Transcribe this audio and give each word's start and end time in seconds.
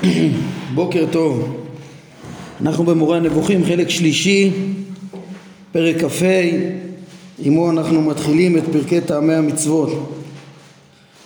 בוקר 0.74 1.04
טוב. 1.10 1.56
אנחנו 2.60 2.84
במורה 2.84 3.16
הנבוכים, 3.16 3.64
חלק 3.64 3.90
שלישי, 3.90 4.50
פרק 5.72 5.96
כ"ה, 6.04 6.24
עמו 7.38 7.70
אנחנו 7.70 8.02
מתחילים 8.02 8.58
את 8.58 8.62
פרקי 8.72 9.00
טעמי 9.00 9.34
המצוות. 9.34 10.12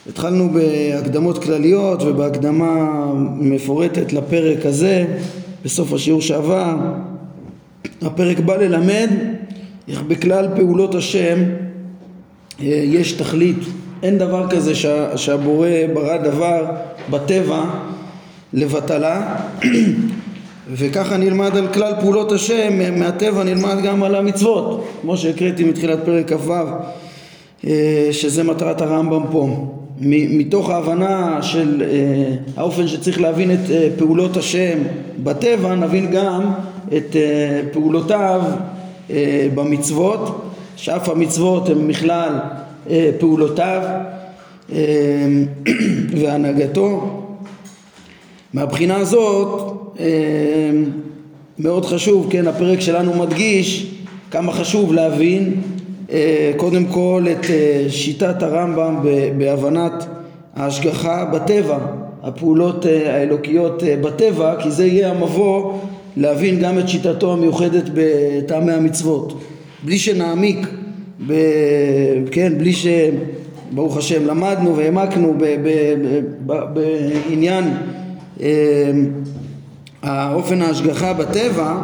התחלנו 0.08 0.50
בהקדמות 0.50 1.44
כלליות 1.44 2.02
ובהקדמה 2.02 3.04
מפורטת 3.40 4.12
לפרק 4.12 4.66
הזה, 4.66 5.04
בסוף 5.64 5.92
השיעור 5.92 6.20
שעבר. 6.20 6.76
הפרק 8.02 8.38
בא 8.38 8.56
ללמד 8.56 9.10
איך 9.88 10.02
בכלל 10.02 10.48
פעולות 10.56 10.94
השם 10.94 11.38
אה, 12.60 12.66
יש 12.84 13.12
תכלית. 13.12 13.58
אין 14.02 14.18
דבר 14.18 14.50
כזה 14.50 14.74
שה, 14.74 15.16
שהבורא 15.16 15.68
ברא 15.94 16.16
דבר 16.16 16.64
בטבע 17.10 17.64
לבטלה 18.54 19.36
וככה 20.72 21.16
נלמד 21.16 21.56
על 21.56 21.68
כלל 21.68 21.92
פעולות 22.00 22.32
השם 22.32 22.98
מהטבע 22.98 23.44
נלמד 23.44 23.76
גם 23.84 24.02
על 24.02 24.14
המצוות 24.14 24.84
כמו 25.00 25.16
שהקראתי 25.16 25.64
מתחילת 25.64 25.98
פרק 26.04 26.32
כ"ו 26.32 26.52
אה, 27.66 28.08
שזה 28.12 28.42
מטרת 28.42 28.80
הרמב"ם 28.80 29.22
פה. 29.30 29.70
מתוך 30.00 30.70
ההבנה 30.70 31.42
של 31.42 31.82
אה, 31.82 32.36
האופן 32.56 32.88
שצריך 32.88 33.20
להבין 33.20 33.50
את 33.50 33.70
אה, 33.70 33.88
פעולות 33.98 34.36
השם 34.36 34.78
בטבע 35.22 35.74
נבין 35.74 36.10
גם 36.10 36.52
את 36.96 37.16
פעולותיו 37.72 38.42
במצוות 39.54 40.44
שאף 40.76 41.08
המצוות 41.08 41.68
הן 41.68 41.78
מכלל 41.78 42.38
פעולותיו 43.18 43.82
והנהגתו 46.20 47.23
מהבחינה 48.54 48.96
הזאת 48.96 49.72
אה, 50.00 50.06
מאוד 51.58 51.84
חשוב, 51.84 52.26
כן, 52.30 52.46
הפרק 52.46 52.80
שלנו 52.80 53.14
מדגיש 53.14 53.94
כמה 54.30 54.52
חשוב 54.52 54.92
להבין 54.92 55.54
אה, 56.12 56.52
קודם 56.56 56.84
כל 56.84 57.26
את 57.32 57.50
אה, 57.50 57.86
שיטת 57.88 58.42
הרמב"ם 58.42 58.96
בהבנת 59.38 60.06
ההשגחה 60.56 61.24
בטבע, 61.24 61.78
הפעולות 62.22 62.84
האלוקיות 63.06 63.82
בטבע, 64.00 64.54
כי 64.62 64.70
זה 64.70 64.86
יהיה 64.86 65.10
המבוא 65.10 65.72
להבין 66.16 66.58
גם 66.58 66.78
את 66.78 66.88
שיטתו 66.88 67.32
המיוחדת 67.32 67.90
בטעמי 67.94 68.72
המצוות. 68.72 69.40
בלי 69.84 69.98
שנעמיק, 69.98 70.66
ב, 71.26 71.32
כן, 72.30 72.58
בלי 72.58 72.72
ש... 72.72 72.86
ברוך 73.72 73.96
השם 73.96 74.26
למדנו 74.26 74.76
והעמקנו 74.76 75.34
בעניין 76.46 77.64
אמ, 78.40 78.46
האופן 80.02 80.62
ההשגחה 80.62 81.12
בטבע 81.12 81.76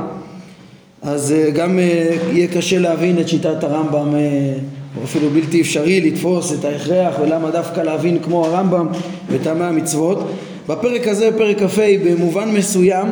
אז 1.02 1.32
אה, 1.32 1.50
גם 1.50 1.78
אה, 1.78 2.16
יהיה 2.32 2.48
קשה 2.48 2.78
להבין 2.78 3.20
את 3.20 3.28
שיטת 3.28 3.64
הרמב"ם 3.64 4.14
אה, 4.14 4.54
או 4.96 5.04
אפילו 5.04 5.30
בלתי 5.30 5.60
אפשרי 5.60 6.00
לתפוס 6.00 6.52
את 6.52 6.64
ההכרח 6.64 7.14
ולמה 7.22 7.50
דווקא 7.50 7.80
להבין 7.80 8.18
כמו 8.22 8.46
הרמב"ם 8.46 8.86
וטעמי 9.28 9.64
המצוות. 9.64 10.30
בפרק 10.68 11.08
הזה, 11.08 11.30
פרק 11.38 11.58
כ"ה, 11.58 11.82
במובן 12.04 12.50
מסוים 12.50 13.06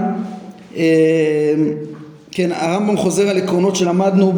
כן, 2.31 2.51
הרמב"ם 2.53 2.97
חוזר 2.97 3.29
על 3.29 3.39
עקרונות 3.39 3.77
שלמדנו 3.77 4.33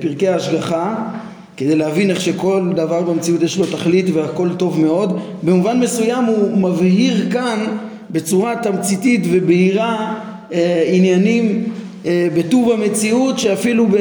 בפרקי 0.00 0.28
ההשגחה 0.28 0.94
כדי 1.64 1.76
להבין 1.76 2.10
איך 2.10 2.20
שכל 2.20 2.70
דבר 2.74 3.02
במציאות 3.02 3.42
יש 3.42 3.58
לו 3.58 3.66
תכלית 3.66 4.06
והכל 4.12 4.48
טוב 4.56 4.80
מאוד. 4.80 5.18
במובן 5.42 5.80
מסוים 5.80 6.24
הוא 6.24 6.58
מבהיר 6.58 7.30
כאן 7.30 7.66
בצורה 8.10 8.56
תמציתית 8.62 9.24
ובהירה 9.30 10.20
אה, 10.52 10.84
עניינים 10.86 11.64
אה, 12.06 12.28
בטוב 12.34 12.70
המציאות 12.70 13.38
שאפילו 13.38 13.86
ב, 13.86 13.92
ב, 13.92 13.96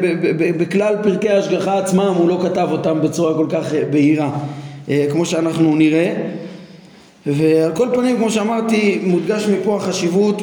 ב, 0.00 0.42
ב, 0.42 0.58
בכלל 0.62 0.94
פרקי 1.02 1.28
ההשגחה 1.28 1.78
עצמם 1.78 2.14
הוא 2.18 2.28
לא 2.28 2.38
כתב 2.42 2.68
אותם 2.70 2.98
בצורה 3.02 3.34
כל 3.34 3.46
כך 3.48 3.74
אה, 3.74 3.82
בהירה 3.90 4.30
אה, 4.88 5.06
כמו 5.10 5.26
שאנחנו 5.26 5.76
נראה. 5.76 6.14
ועל 7.26 7.72
כל 7.74 7.88
פנים 7.94 8.16
כמו 8.16 8.30
שאמרתי 8.30 9.00
מודגש 9.04 9.46
מפה 9.46 9.76
החשיבות 9.76 10.42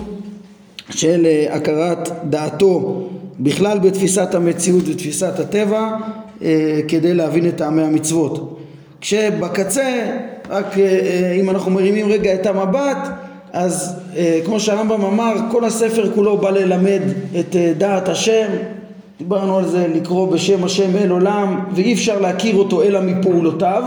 של 0.90 1.26
אה, 1.26 1.56
הכרת 1.56 2.10
דעתו 2.24 3.08
בכלל 3.40 3.80
בתפיסת 3.80 4.36
המציאות 4.36 4.84
ותפיסת 4.88 5.40
הטבע 5.40 5.90
כדי 6.88 7.14
להבין 7.14 7.48
את 7.48 7.56
טעמי 7.56 7.82
המצוות. 7.82 8.60
כשבקצה, 9.02 10.18
רק 10.50 10.78
אה, 10.78 10.84
אה, 10.84 11.32
אם 11.40 11.50
אנחנו 11.50 11.72
מרימים 11.72 12.08
רגע 12.08 12.34
את 12.34 12.46
המבט, 12.46 13.10
אז 13.54 13.96
כמו 14.46 14.60
שהרמב"ם 14.60 15.06
אמר, 15.06 15.34
כל 15.52 15.66
הספר 15.66 16.12
כולו 16.16 16.38
בא 16.38 16.50
ללמד 16.50 17.02
את 17.40 17.56
דעת 17.78 18.10
השם, 18.10 18.48
דיברנו 19.18 19.58
על 19.58 19.68
זה 19.68 19.88
לקרוא 19.96 20.32
בשם 20.32 20.64
השם 20.64 20.98
אל 20.98 21.10
עולם, 21.10 21.60
ואי 21.76 21.94
אפשר 21.94 22.20
להכיר 22.20 22.56
אותו 22.56 22.84
אלא 22.84 23.02
מפעולותיו, 23.02 23.84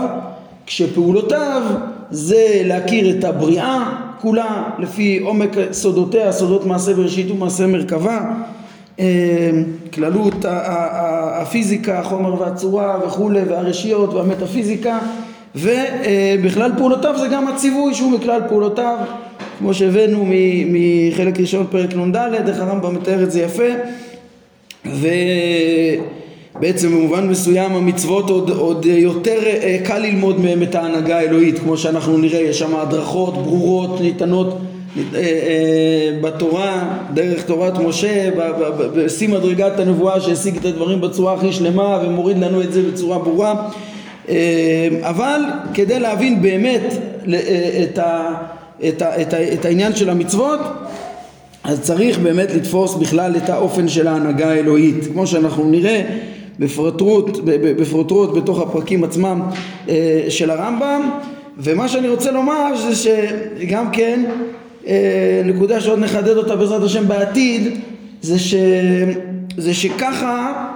כשפעולותיו 0.65 1.61
זה 2.11 2.61
להכיר 2.65 3.17
את 3.17 3.23
הבריאה 3.23 3.93
כולה 4.21 4.63
לפי 4.79 5.19
עומק 5.19 5.49
סודותיה, 5.71 6.31
סודות 6.31 6.65
מעשה 6.65 6.93
בראשית 6.93 7.31
ומעשה 7.31 7.67
מרכבה 7.67 8.33
כללות 9.93 10.45
הפיזיקה, 10.45 11.99
החומר 11.99 12.41
והצורה 12.41 12.99
וכולי 13.07 13.41
והרשיות 13.41 14.13
והמטאפיזיקה 14.13 14.99
ובכלל 15.55 16.71
פעולותיו 16.77 17.15
זה 17.19 17.27
גם 17.27 17.47
הציווי 17.47 17.93
שהוא 17.93 18.11
מכלל 18.11 18.41
פעולותיו 18.49 18.97
כמו 19.59 19.73
שהבאנו 19.73 20.25
מחלק 20.67 21.39
ראשון 21.39 21.67
פרק 21.69 21.95
נ"ד 21.95 22.15
איך 22.47 22.59
הרמב"ם 22.59 22.95
מתאר 22.95 23.23
את 23.23 23.31
זה 23.31 23.41
יפה 23.41 23.63
ובעצם 26.55 26.91
במובן 26.91 27.27
מסוים 27.27 27.75
המצוות 27.75 28.29
עוד, 28.29 28.49
עוד 28.49 28.85
יותר 28.85 29.39
אה, 29.45 29.77
קל 29.85 29.97
ללמוד 29.97 30.39
מהם 30.39 30.63
את 30.63 30.75
ההנהגה 30.75 31.17
האלוהית 31.17 31.59
כמו 31.59 31.77
שאנחנו 31.77 32.17
נראה 32.17 32.39
יש 32.39 32.59
שם 32.59 32.75
הדרכות 32.75 33.33
ברורות 33.33 34.01
ניתנות 34.01 34.57
בתורה, 36.21 36.97
דרך 37.13 37.45
תורת 37.45 37.77
משה, 37.77 38.29
בשיא 38.95 39.29
מדרגת 39.29 39.79
הנבואה 39.79 40.21
שהשיג 40.21 40.57
את 40.57 40.65
הדברים 40.65 41.01
בצורה 41.01 41.33
הכי 41.33 41.51
שלמה 41.51 42.01
ומוריד 42.03 42.37
לנו 42.37 42.61
את 42.61 42.73
זה 42.73 42.81
בצורה 42.91 43.19
ברורה. 43.19 43.69
אה, 44.29 44.87
אבל 45.01 45.41
כדי 45.73 45.99
להבין 45.99 46.41
באמת 46.41 46.93
את, 47.83 47.97
ה, 47.97 48.33
את, 48.87 49.01
ה, 49.01 49.21
את, 49.21 49.33
ה, 49.33 49.53
את 49.53 49.65
העניין 49.65 49.95
של 49.95 50.09
המצוות 50.09 50.59
אז 51.63 51.81
צריך 51.81 52.19
באמת 52.19 52.53
לתפוס 52.55 52.95
בכלל 52.95 53.35
את 53.37 53.49
האופן 53.49 53.87
של 53.87 54.07
ההנהגה 54.07 54.51
האלוהית. 54.51 55.07
כמו 55.13 55.27
שאנחנו 55.27 55.69
נראה 55.69 56.01
בפרוטרוט, 56.59 57.39
בפרוטרוט 57.77 58.37
בתוך 58.37 58.59
הפרקים 58.59 59.03
עצמם 59.03 59.41
של 60.29 60.49
הרמב"ם. 60.49 61.09
ומה 61.57 61.87
שאני 61.87 62.09
רוצה 62.09 62.31
לומר 62.31 62.75
זה 62.75 62.95
שגם 62.95 63.91
כן 63.91 64.23
אה, 64.27 64.62
נקודה 65.45 65.81
שעוד 65.81 65.99
נחדד 65.99 66.37
אותה 66.37 66.55
בעזרת 66.55 66.83
השם 66.83 67.07
בעתיד 67.07 67.79
זה, 68.21 68.39
ש, 68.39 68.55
זה 69.57 69.73
שככה 69.73 70.67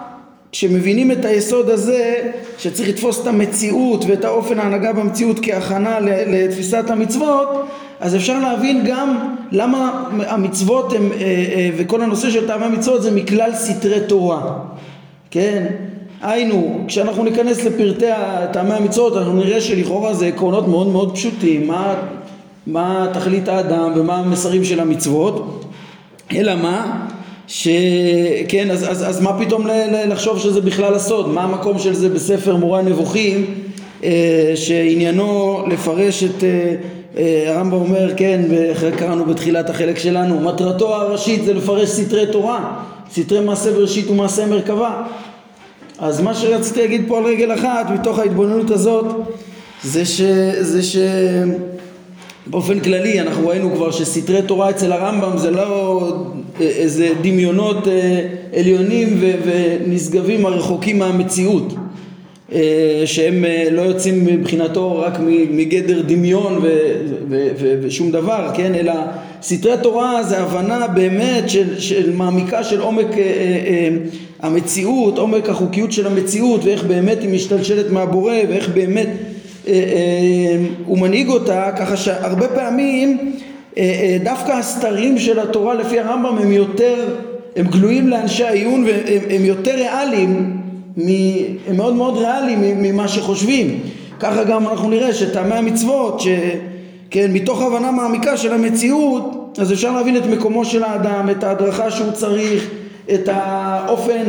כשמבינים 0.52 1.12
את 1.12 1.26
היסוד 1.26 1.70
הזה 1.70 2.32
שצריך 2.58 2.90
לתפוס 2.90 3.22
את 3.22 3.28
המציאות 3.28 4.06
ואת 4.08 4.26
האופן 4.26 4.60
ההנהגה 4.60 4.94
במציאות 4.94 5.40
כהכנה 5.42 6.00
לתפיסת 6.00 6.90
המצוות 6.90 7.50
אז 8.00 8.16
אפשר 8.16 8.40
להבין 8.40 8.84
גם 8.86 9.36
למה 9.52 10.10
המצוות 10.28 10.94
הם, 10.94 11.12
אה, 11.12 11.18
אה, 11.20 11.70
וכל 11.78 12.02
הנושא 12.02 12.30
של 12.30 12.48
טעמי 12.48 12.66
המצוות 12.66 13.04
זה 13.04 13.12
מכלל 13.12 13.52
סתרי 13.56 14.00
תורה. 14.08 14.54
כן? 15.32 15.66
היינו 16.22 16.84
כשאנחנו 16.88 17.24
ניכנס 17.24 17.64
לפרטי 17.64 18.06
טעמי 18.54 18.74
המצוות 18.74 19.18
אנחנו 19.18 19.34
נראה 19.34 19.62
שלכאורה 19.62 20.14
זה 20.14 20.28
עקרונות 20.28 20.68
מאוד 20.68 20.88
מאוד 20.88 21.16
פשוטים 21.16 21.68
מה 21.68 21.96
מה 22.68 23.08
תכלית 23.14 23.48
האדם 23.48 23.92
ומה 23.96 24.18
המסרים 24.18 24.64
של 24.64 24.80
המצוות, 24.80 25.66
אלא 26.36 26.56
מה? 26.56 27.08
שכן, 27.48 28.72
אז, 28.72 28.92
אז, 28.92 29.10
אז 29.10 29.22
מה 29.22 29.40
פתאום 29.40 29.68
לחשוב 30.08 30.40
שזה 30.40 30.62
בכלל 30.62 30.94
הסוד? 30.94 31.28
מה 31.30 31.44
המקום 31.44 31.80
של 31.80 31.94
זה 31.94 32.10
בספר 32.10 32.56
מורה 32.56 32.82
נבוכים 32.82 33.46
אה, 34.04 34.52
שעניינו 34.56 35.64
לפרש 35.72 36.24
את, 36.24 36.44
אה, 36.44 36.76
אה, 37.18 37.56
הרמב"ם 37.56 37.78
אומר, 37.78 38.16
כן, 38.18 38.42
קראנו 38.98 39.26
בתחילת 39.26 39.70
החלק 39.70 39.98
שלנו, 39.98 40.40
מטרתו 40.40 40.96
הראשית 40.96 41.46
זה 41.46 41.54
לפרש 41.54 41.90
סתרי 41.90 42.26
תורה, 42.32 42.82
סתרי 43.14 43.40
מעשה 43.40 43.72
בראשית 43.72 44.10
ומעשה 44.10 44.46
מרכבה. 44.46 45.04
אז 46.00 46.22
מה 46.22 46.36
שרציתי 46.36 46.82
להגיד 46.82 47.04
פה 47.08 47.18
על 47.18 47.24
רגל 47.24 47.54
אחת 47.54 47.90
מתוך 47.90 48.20
ההתבוננות 48.20 48.72
הזאת 48.72 49.06
זה 49.84 50.06
ש... 50.06 50.22
זה 50.60 50.84
ש 50.84 50.98
באופן 52.50 52.80
כללי 52.80 53.22
אנחנו 53.22 53.48
ראינו 53.48 53.76
כבר 53.76 53.92
שסתרי 53.92 54.42
תורה 54.42 54.70
אצל 54.70 54.92
הרמב"ם 54.92 55.38
זה 55.38 55.52
לא 55.52 56.02
איזה 56.60 57.10
דמיונות 57.22 57.88
אה, 57.88 58.28
עליונים 58.60 59.22
ונשגבים 59.22 60.46
הרחוקים 60.46 61.00
מהמציאות 61.00 61.74
אה, 62.54 63.02
שהם 63.06 63.46
אה, 63.46 63.68
לא 63.72 63.82
יוצאים 63.82 64.26
מבחינתו 64.26 65.00
רק 65.00 65.20
מגדר 65.52 66.02
דמיון 66.02 66.62
ושום 67.82 68.12
דבר, 68.12 68.50
כן? 68.54 68.76
אלא 68.76 68.94
סתרי 69.42 69.76
תורה 69.84 70.24
זה 70.24 70.40
הבנה 70.40 70.88
באמת 70.88 71.50
של, 71.50 71.80
של 71.80 72.14
מעמיקה 72.16 72.64
של 72.64 72.82
עומק 72.82 73.08
המציאות, 74.40 75.18
עומק 75.18 75.50
החוקיות 75.50 75.92
של 75.92 76.08
המציאות 76.08 76.64
ואיך 76.64 76.84
באמת 76.84 77.22
היא 77.22 77.30
משתלשלת 77.30 77.92
מהבורא 77.92 78.34
ואיך 78.50 78.70
באמת 78.70 79.08
הוא 80.86 80.98
מנהיג 80.98 81.30
אותה, 81.30 81.72
ככה 81.78 81.98
שהרבה 81.98 82.48
פעמים 82.48 83.32
דווקא 84.24 84.52
הסתרים 84.52 85.18
של 85.18 85.40
התורה 85.40 85.74
לפי 85.74 86.00
הרמב"ם 86.00 86.38
הם 86.38 86.52
יותר, 86.52 87.06
הם 87.56 87.68
גלויים 87.68 88.08
לאנשי 88.08 88.44
העיון 88.44 88.86
והם 88.86 89.46
יותר 89.46 89.76
ריאליים 89.76 90.58
הם 90.98 91.76
מאוד 91.76 91.94
מאוד 91.94 92.18
ריאליים 92.18 92.82
ממה 92.82 93.08
שחושבים. 93.08 93.80
ככה 94.20 94.44
גם 94.44 94.68
אנחנו 94.68 94.90
נראה 94.90 95.14
שטעמי 95.14 95.56
המצוות, 95.56 96.20
שכן, 96.20 97.34
מתוך 97.34 97.62
הבנה 97.62 97.92
מעמיקה 97.92 98.38
של 98.38 98.54
המציאות, 98.54 99.58
אז 99.62 99.74
אפשר 99.74 99.92
להבין 99.92 100.18
את 100.18 100.26
מקומו 100.26 100.66
של 100.66 100.84
האדם, 100.84 101.30
את 101.32 101.44
ההדרכה 101.44 101.92
שהוא 101.92 102.12
צריך, 102.12 102.70
את 103.14 103.30
האופן 103.32 104.24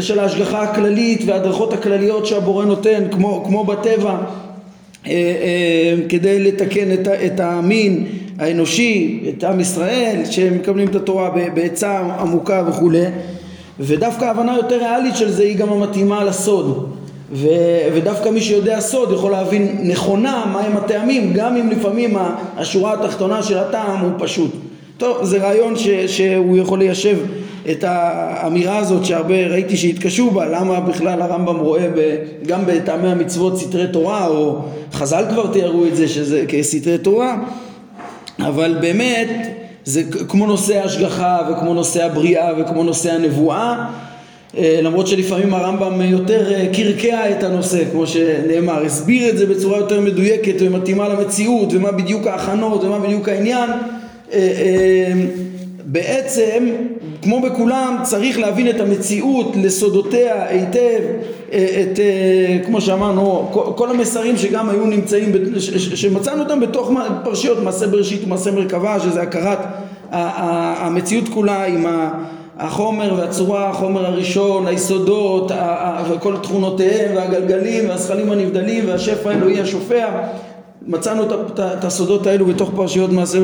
של 0.00 0.18
ההשגחה 0.18 0.62
הכללית 0.62 1.22
וההדרכות 1.26 1.72
הכלליות 1.72 2.26
שהבורא 2.26 2.64
נותן, 2.64 3.04
כמו, 3.10 3.44
כמו 3.46 3.64
בטבע, 3.64 4.10
אה, 4.10 4.14
אה, 4.14 4.43
כדי 6.08 6.40
לתקן 6.40 6.92
את, 6.92 7.08
את 7.08 7.40
המין 7.40 8.04
האנושי, 8.38 9.20
את 9.28 9.44
עם 9.44 9.60
ישראל, 9.60 10.22
שהם 10.30 10.54
מקבלים 10.54 10.88
את 10.88 10.94
התורה 10.94 11.30
בעצה 11.54 11.98
עמוקה 11.98 12.64
וכולי. 12.68 13.04
ודווקא 13.80 14.24
ההבנה 14.24 14.56
יותר 14.56 14.76
ריאלית 14.78 15.16
של 15.16 15.30
זה 15.30 15.42
היא 15.42 15.56
גם 15.56 15.68
המתאימה 15.68 16.24
לסוד 16.24 16.88
ו, 17.32 17.48
ודווקא 17.94 18.28
מי 18.28 18.40
שיודע 18.40 18.80
סוד 18.80 19.12
יכול 19.12 19.32
להבין 19.32 19.78
נכונה 19.82 20.44
מהם 20.52 20.76
הטעמים 20.76 21.32
גם 21.32 21.56
אם 21.56 21.70
לפעמים 21.70 22.16
השורה 22.56 22.92
התחתונה 22.92 23.42
של 23.42 23.58
הטעם 23.58 24.00
הוא 24.00 24.10
פשוט 24.18 24.50
טוב 24.98 25.24
זה 25.24 25.38
רעיון 25.38 25.76
ש, 25.76 25.88
שהוא 25.88 26.56
יכול 26.56 26.78
ליישב 26.78 27.16
את 27.70 27.84
האמירה 27.86 28.78
הזאת 28.78 29.04
שהרבה 29.04 29.46
ראיתי 29.46 29.76
שהתקשו 29.76 30.30
בה 30.30 30.46
למה 30.46 30.80
בכלל 30.80 31.22
הרמב"ם 31.22 31.56
רואה 31.56 31.88
ב, 31.96 32.16
גם 32.46 32.60
בטעמי 32.66 33.08
המצוות 33.08 33.58
סתרי 33.58 33.86
תורה 33.92 34.26
או 34.26 34.58
חז"ל 34.92 35.24
כבר 35.30 35.52
תיארו 35.52 35.86
את 35.86 35.96
זה 35.96 36.08
שזה 36.08 36.44
כסתרי 36.48 36.98
תורה 36.98 37.36
אבל 38.40 38.76
באמת 38.80 39.28
זה 39.84 40.02
כמו 40.28 40.46
נושא 40.46 40.78
ההשגחה 40.78 41.38
וכמו 41.52 41.74
נושא 41.74 42.04
הבריאה 42.04 42.52
וכמו 42.58 42.84
נושא 42.84 43.12
הנבואה 43.12 43.86
אה, 44.58 44.80
למרות 44.82 45.06
שלפעמים 45.06 45.54
הרמב"ם 45.54 46.00
יותר 46.02 46.52
אה, 46.54 46.66
קרקע 46.72 47.30
את 47.30 47.42
הנושא 47.42 47.82
כמו 47.92 48.06
שנאמר, 48.06 48.84
הסביר 48.84 49.28
את 49.28 49.38
זה 49.38 49.46
בצורה 49.46 49.78
יותר 49.78 50.00
מדויקת 50.00 50.54
ומתאימה 50.58 51.08
למציאות 51.08 51.68
ומה 51.72 51.92
בדיוק 51.92 52.26
ההכנות 52.26 52.84
ומה 52.84 52.98
בדיוק 52.98 53.28
העניין 53.28 53.70
אה, 54.32 55.12
בעצם 55.86 56.66
כמו 57.22 57.40
בכולם 57.40 57.96
צריך 58.02 58.38
להבין 58.38 58.68
את 58.70 58.80
המציאות 58.80 59.56
לסודותיה 59.56 60.48
היטב 60.48 61.00
את, 61.48 61.98
כמו 62.66 62.80
שאמרנו 62.80 63.50
כל 63.76 63.90
המסרים 63.90 64.36
שגם 64.36 64.70
היו 64.70 64.86
נמצאים 64.86 65.32
שמצאנו 65.94 66.42
אותם 66.42 66.60
בתוך 66.60 66.90
פרשיות 67.24 67.62
מעשה 67.62 67.86
בראשית 67.86 68.24
ומעשה 68.24 68.50
מרכבה 68.50 69.00
שזה 69.00 69.22
הכרת 69.22 69.58
המציאות 70.10 71.28
כולה 71.28 71.64
עם 71.64 71.86
החומר 72.58 73.14
והצורה, 73.18 73.70
החומר 73.70 74.06
הראשון, 74.06 74.66
היסודות 74.66 75.52
וכל 76.10 76.36
תכונותיהם 76.42 77.16
והגלגלים 77.16 77.88
והזכלים 77.88 78.32
הנבדלים 78.32 78.84
והשפע 78.88 79.30
האלוהי 79.30 79.60
השופע. 79.60 80.06
מצאנו 80.86 81.22
את 81.58 81.84
הסודות 81.84 82.26
האלו 82.26 82.46
בתוך 82.46 82.70
פרשיות 82.76 83.10
מעשה 83.12 83.38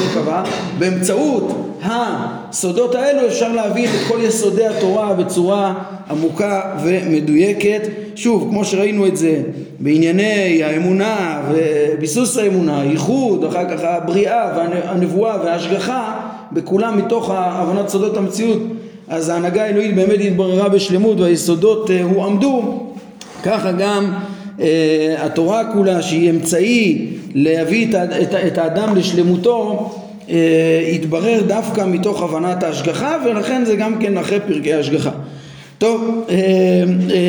מרכבה. 0.00 0.42
באמצעות 0.78 1.67
הסודות 1.82 2.94
האלו 2.94 3.26
אפשר 3.26 3.52
להבין 3.52 3.84
את 3.84 4.08
כל 4.08 4.18
יסודי 4.22 4.66
התורה 4.66 5.14
בצורה 5.14 5.74
עמוקה 6.10 6.60
ומדויקת. 6.84 7.80
שוב 8.14 8.48
כמו 8.50 8.64
שראינו 8.64 9.06
את 9.06 9.16
זה 9.16 9.42
בענייני 9.80 10.62
האמונה 10.64 11.42
וביסוס 11.50 12.38
האמונה 12.38 12.84
ייחוד 12.84 13.44
אחר 13.44 13.68
כך 13.68 13.80
הבריאה 13.84 14.52
והנבואה 14.56 15.36
וההשגחה 15.44 16.20
בכולם 16.52 16.98
מתוך 16.98 17.30
הבנת 17.34 17.88
סודות 17.88 18.16
המציאות. 18.16 18.62
אז 19.08 19.28
ההנהגה 19.28 19.64
האלוהית 19.64 19.94
באמת 19.94 20.18
התבררה 20.20 20.68
בשלמות 20.68 21.20
והיסודות 21.20 21.90
אה, 21.90 22.02
הועמדו. 22.02 22.82
ככה 23.42 23.72
גם 23.72 24.12
אה, 24.60 25.16
התורה 25.18 25.72
כולה 25.72 26.02
שהיא 26.02 26.30
אמצעי 26.30 27.08
להביא 27.34 27.88
את, 27.88 27.94
את, 28.22 28.34
את 28.46 28.58
האדם 28.58 28.96
לשלמותו 28.96 29.90
אה, 30.30 30.88
יתברר 30.92 31.40
דווקא 31.46 31.86
מתוך 31.86 32.22
הבנת 32.22 32.62
ההשגחה 32.62 33.16
ולכן 33.26 33.64
זה 33.64 33.76
גם 33.76 33.98
כן 33.98 34.18
אחרי 34.18 34.38
פרקי 34.40 34.74
ההשגחה. 34.74 35.10
טוב, 35.78 36.26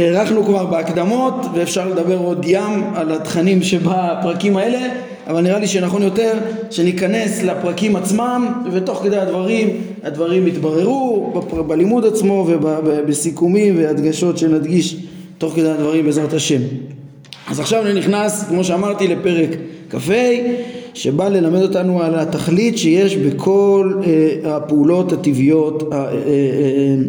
הארכנו 0.10 0.44
כבר 0.44 0.66
בהקדמות 0.66 1.46
ואפשר 1.56 1.88
לדבר 1.88 2.18
עוד 2.18 2.46
ים 2.48 2.84
על 2.96 3.12
התכנים 3.12 3.64
שבפרקים 3.64 4.58
האלה 4.58 4.80
אבל 5.28 5.42
נראה 5.42 5.60
לי 5.60 5.68
שנכון 5.68 6.02
יותר 6.02 6.34
שניכנס 6.72 7.44
לפרקים 7.44 7.96
עצמם 7.96 8.54
ותוך 8.72 9.04
כדי 9.04 9.18
הדברים 9.18 9.70
הדברים 10.04 10.48
יתבררו 10.48 11.34
בלימוד 11.68 12.06
עצמו 12.06 12.48
ובסיכומים 12.48 13.78
והדגשות 13.78 14.38
שנדגיש 14.38 14.96
תוך 15.38 15.54
כדי 15.56 15.70
הדברים 15.70 16.06
בעזרת 16.06 16.34
השם. 16.34 16.62
אז 17.48 17.60
עכשיו 17.60 17.86
אני 17.86 18.00
נכנס, 18.00 18.46
כמו 18.50 18.64
שאמרתי, 18.64 19.08
לפרק 19.08 19.50
כ"ה, 19.90 20.14
שבא 20.94 21.30
ללמד 21.30 21.62
אותנו 21.62 22.02
על 22.02 22.16
התכלית 22.16 22.78
שיש 22.78 23.16
בכל 23.16 23.94
אה, 24.04 24.56
הפעולות 24.56 25.14
הטבעיות 25.14 25.84
אה, 25.84 25.98
אה, 25.98 26.06
אה, 26.06 26.16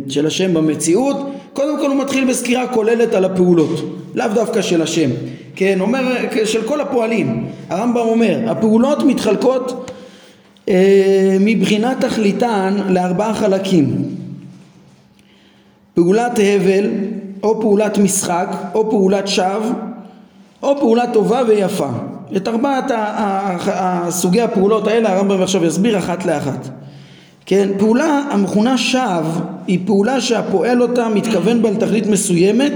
של 0.09 0.27
השם 0.27 0.55
במציאות. 0.55 1.17
קודם 1.53 1.81
כל 1.81 1.91
הוא 1.91 1.97
מתחיל 1.97 2.29
בסקירה 2.29 2.67
כוללת 2.67 3.15
על 3.15 3.25
הפעולות, 3.25 4.01
לאו 4.15 4.27
דווקא 4.35 4.63
של 4.63 4.83
השם. 4.83 5.11
כן, 5.57 5.81
אומר, 5.81 6.01
של 6.45 6.63
כל 6.63 6.81
הפועלים. 6.81 7.47
הרמב"ם 7.69 8.07
אומר, 8.07 8.39
הפעולות 8.47 9.03
מתחלקות 9.03 9.91
אה, 10.69 11.37
מבחינת 11.41 12.05
תכליתן 12.05 12.77
לארבעה 12.89 13.35
חלקים. 13.35 14.05
פעולת 15.95 16.33
הבל, 16.33 16.91
או 17.43 17.61
פעולת 17.61 17.99
משחק, 17.99 18.57
או 18.75 18.91
פעולת 18.91 19.29
שווא, 19.29 19.71
או 20.63 20.81
פעולה 20.81 21.13
טובה 21.13 21.43
ויפה. 21.49 21.89
את 22.37 22.49
ארבעת 22.49 22.91
סוגי 24.11 24.41
הפעולות 24.41 24.87
האלה 24.87 25.13
הרמב"ם 25.13 25.43
עכשיו 25.43 25.65
יסביר 25.65 25.99
אחת 25.99 26.27
לאחת. 26.27 26.69
כן, 27.47 27.69
פעולה 27.79 28.23
המכונה 28.31 28.79
שווא 28.79 29.41
היא 29.67 29.79
פעולה 29.87 30.21
שהפועל 30.21 30.83
אותה 30.83 31.09
מתכוון 31.09 31.63
בה 31.63 31.71
לתכלית 31.71 32.07
מסוימת 32.07 32.73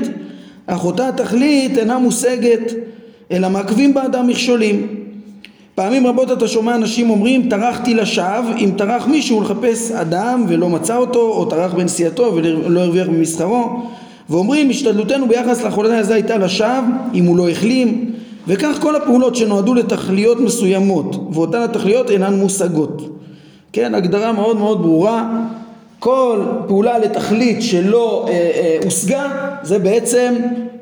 אך 0.66 0.84
אותה 0.84 1.08
התכלית 1.08 1.78
אינה 1.78 1.98
מושגת 1.98 2.72
אלא 3.30 3.48
מעכבים 3.48 3.94
באדם 3.94 4.26
מכשולים. 4.26 4.86
פעמים 5.74 6.06
רבות 6.06 6.32
אתה 6.32 6.48
שומע 6.48 6.74
אנשים 6.74 7.10
אומרים 7.10 7.48
טרחתי 7.48 7.94
לשווא 7.94 8.56
אם 8.58 8.70
טרח 8.76 9.06
מישהו 9.06 9.40
לחפש 9.40 9.92
אדם 9.92 10.44
ולא 10.48 10.68
מצא 10.68 10.96
אותו 10.96 11.20
או 11.20 11.44
טרח 11.44 11.74
בנסיעתו 11.74 12.32
ולא 12.34 12.80
הרוויח 12.80 13.06
במסחרו 13.06 13.82
ואומרים 14.30 14.70
השתדלותנו 14.70 15.28
ביחס 15.28 15.62
לחולה 15.62 15.98
הזה 15.98 16.14
הייתה 16.14 16.38
לשווא 16.38 16.80
אם 17.14 17.24
הוא 17.24 17.36
לא 17.36 17.48
החלים 17.48 18.13
וכך 18.48 18.78
כל 18.80 18.96
הפעולות 18.96 19.36
שנועדו 19.36 19.74
לתכליות 19.74 20.40
מסוימות 20.40 21.16
ואותן 21.32 21.62
התכליות 21.62 22.10
אינן 22.10 22.34
מושגות. 22.34 23.18
כן 23.72 23.94
הגדרה 23.94 24.32
מאוד 24.32 24.56
מאוד 24.56 24.82
ברורה. 24.82 25.44
כל 25.98 26.40
פעולה 26.66 26.98
לתכלית 26.98 27.62
שלא 27.62 28.26
אה, 28.28 28.32
אה, 28.32 28.78
הושגה 28.84 29.28
זה 29.62 29.78
בעצם 29.78 30.34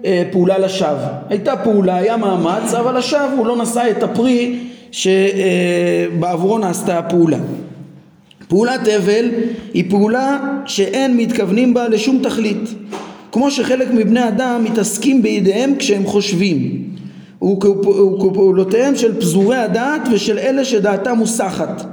אה, 0.04 0.23
פעולה 0.33 0.59
לשווא. 0.59 1.09
הייתה 1.28 1.57
פעולה 1.57 1.97
היה 1.97 2.16
מאמץ 2.16 2.75
אבל 2.75 2.97
השווא 2.97 3.37
הוא 3.37 3.47
לא 3.47 3.57
נשא 3.57 3.83
את 3.90 4.02
הפרי 4.02 4.59
שבעבורו 4.92 6.59
נעשתה 6.59 6.99
הפעולה. 6.99 7.38
פעולת 8.49 8.88
אבל 8.88 9.28
היא 9.75 9.90
פעולה 9.90 10.38
שאין 10.66 11.16
מתכוונים 11.16 11.75
בה 11.75 11.88
לשום 11.88 12.19
תכלית. 12.23 12.69
כמו 13.33 13.50
שחלק 13.50 13.88
מבני 13.90 14.28
אדם 14.28 14.64
מתעסקים 14.64 15.23
בידיהם 15.23 15.75
כשהם 15.78 16.07
חושבים 16.07 16.91
וכפעולותיהם 17.42 18.96
של 18.96 19.20
פזורי 19.20 19.56
הדעת 19.56 20.02
ושל 20.12 20.38
אלה 20.38 20.64
שדעתם 20.64 21.16
מוסחת. 21.16 21.84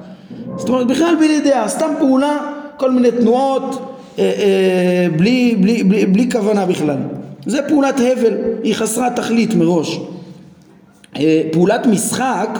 זאת 0.57 0.69
אומרת 0.69 0.87
בכלל 0.87 1.15
בלי 1.19 1.39
דעה, 1.39 1.67
סתם 1.67 1.91
פעולה, 1.99 2.37
כל 2.77 2.91
מיני 2.91 3.11
תנועות 3.11 3.95
אה, 4.19 4.23
אה, 4.23 5.07
בלי, 5.17 5.55
בלי, 5.61 5.83
בלי, 5.83 6.05
בלי 6.05 6.31
כוונה 6.31 6.65
בכלל. 6.65 6.97
זה 7.45 7.59
פעולת 7.67 7.95
הבל, 7.99 8.33
היא 8.63 8.75
חסרת 8.75 9.15
תכלית 9.15 9.55
מראש. 9.55 9.99
אה, 11.15 11.41
פעולת 11.51 11.85
משחק 11.85 12.59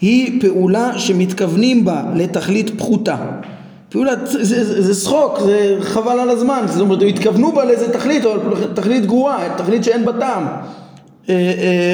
היא 0.00 0.40
פעולה 0.40 0.98
שמתכוונים 0.98 1.84
בה 1.84 2.02
לתכלית 2.14 2.70
פחותה. 2.78 3.16
פעולת, 3.88 4.18
זה, 4.26 4.44
זה, 4.44 4.82
זה 4.82 4.94
שחוק, 4.94 5.38
זה 5.40 5.76
חבל 5.80 6.20
על 6.20 6.30
הזמן, 6.30 6.64
זאת 6.66 6.80
אומרת, 6.80 7.02
התכוונו 7.08 7.52
בה 7.52 7.64
לאיזה 7.64 7.92
תכלית, 7.92 8.26
אבל 8.26 8.66
תכלית 8.74 9.06
גרועה, 9.06 9.56
תכלית 9.56 9.84
שאין 9.84 10.04
בה 10.04 10.12
טעם, 10.12 10.46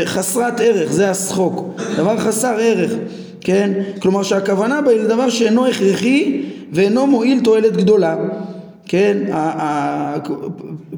חסרת 0.04 0.60
ערך, 0.60 0.92
זה 0.92 1.10
השחוק, 1.10 1.80
דבר 1.96 2.18
חסר 2.18 2.56
ערך, 2.60 2.92
כן? 3.40 3.72
כלומר 4.00 4.22
שהכוונה 4.22 4.80
בה 4.80 4.90
היא 4.90 5.00
לדבר 5.00 5.30
שאינו 5.30 5.66
הכרחי 5.66 6.42
ואינו 6.72 7.06
מועיל 7.06 7.40
תועלת 7.40 7.76
גדולה, 7.76 8.16
כן? 8.86 9.16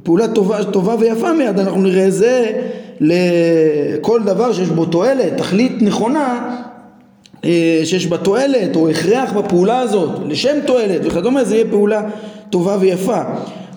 פעולה 0.03 0.29
טובה, 0.29 0.65
טובה 0.65 0.95
ויפה 0.99 1.33
מיד, 1.33 1.59
אנחנו 1.59 1.83
נראה 1.83 2.11
זה 2.11 2.61
לכל 3.01 4.21
דבר 4.25 4.53
שיש 4.53 4.69
בו 4.69 4.85
תועלת, 4.85 5.37
תכלית 5.37 5.83
נכונה 5.83 6.57
אה, 7.45 7.81
שיש 7.85 8.07
בה 8.07 8.17
תועלת 8.17 8.77
או 8.77 8.89
הכרח 8.89 9.33
בפעולה 9.33 9.79
הזאת 9.79 10.11
לשם 10.29 10.57
תועלת 10.67 11.01
וכדומה 11.05 11.45
זה 11.45 11.55
יהיה 11.55 11.65
פעולה 11.71 12.03
טובה 12.51 12.77
ויפה 12.81 13.21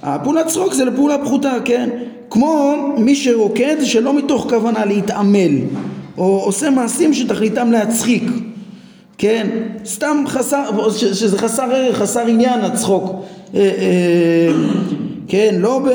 הפעולת 0.03 0.47
צחוק 0.47 0.73
זה 0.73 0.85
לפעולה 0.85 1.17
פחותה 1.17 1.53
כן 1.65 1.89
כמו 2.33 2.75
מי 2.97 3.15
שרוקד 3.15 3.75
שלא 3.83 4.17
מתוך 4.17 4.45
כוונה 4.49 4.85
להתעמל 4.85 5.51
או 6.17 6.41
עושה 6.45 6.69
מעשים 6.69 7.13
שתכליתם 7.13 7.71
להצחיק 7.71 8.23
כן? 9.17 9.47
סתם 9.85 10.23
חסר 10.27 10.89
שזה 10.91 11.37
חסר 11.37 11.63
ערך 11.63 11.97
חסר 11.97 12.27
עניין 12.27 12.61
הצחוק. 12.61 13.23
אה, 13.55 13.59
אה, 13.59 14.53
כן, 15.27 15.55
לא 15.59 15.79
ב... 15.79 15.89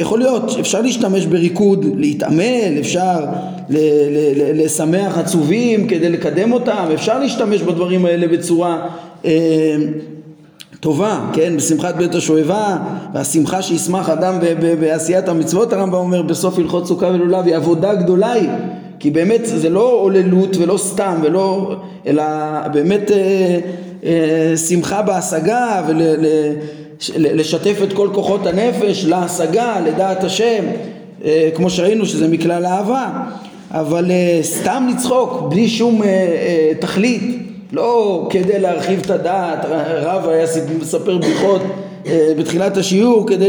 יכול 0.00 0.18
להיות, 0.18 0.56
אפשר 0.60 0.80
להשתמש 0.80 1.26
בריקוד, 1.26 1.86
להתעמל, 1.96 2.76
אפשר 2.80 3.24
ל- 3.68 3.76
ל- 3.76 4.32
ל- 4.36 4.64
לשמח 4.64 5.18
עצובים 5.18 5.88
כדי 5.88 6.08
לקדם 6.08 6.52
אותם, 6.52 6.86
אפשר 6.94 7.18
להשתמש 7.18 7.62
בדברים 7.62 8.06
האלה 8.06 8.28
בצורה 8.28 8.86
אה, 9.24 9.76
טובה, 10.84 11.20
כן, 11.32 11.56
בשמחת 11.56 11.94
בית 11.96 12.14
השואבה, 12.14 12.76
והשמחה 13.14 13.62
שישמח 13.62 14.08
אדם 14.08 14.34
בעשיית 14.80 15.28
המצוות, 15.28 15.72
הרמב"ם 15.72 15.94
אומר 15.98 16.22
בסוף 16.22 16.58
הלכות 16.58 16.86
סוכה 16.86 17.06
ולולב, 17.06 17.46
היא 17.46 17.56
עבודה 17.56 17.94
גדולה 17.94 18.32
היא, 18.32 18.48
כי 18.98 19.10
באמת 19.10 19.40
זה 19.44 19.68
לא 19.68 19.92
עוללות 19.92 20.56
ולא 20.56 20.76
סתם, 20.76 21.14
ולא, 21.22 21.76
אלא 22.06 22.22
באמת 22.72 23.10
אה, 23.10 23.58
אה, 24.04 24.56
שמחה 24.56 25.02
בהשגה 25.02 25.82
ול... 25.88 26.02
ל- 26.02 26.52
לשתף 27.16 27.78
את 27.82 27.92
כל 27.92 28.08
כוחות 28.14 28.46
הנפש 28.46 29.04
להשגה, 29.04 29.80
לדעת 29.86 30.24
השם, 30.24 30.64
אה, 31.24 31.48
כמו 31.54 31.70
שראינו 31.70 32.06
שזה 32.06 32.28
מכלל 32.28 32.66
אהבה, 32.66 33.08
אבל 33.70 34.10
אה, 34.10 34.38
סתם 34.42 34.88
לצחוק 34.90 35.42
בלי 35.50 35.68
שום 35.68 36.02
אה, 36.02 36.72
תכלית, 36.80 37.53
לא 37.74 38.26
כדי 38.30 38.60
להרחיב 38.60 39.00
את 39.04 39.10
הדעת, 39.10 39.58
רב 40.02 40.28
היה 40.28 40.46
מספר 40.80 41.18
בדיחות 41.18 41.60
בתחילת 42.38 42.76
השיעור 42.76 43.26
כדי 43.26 43.48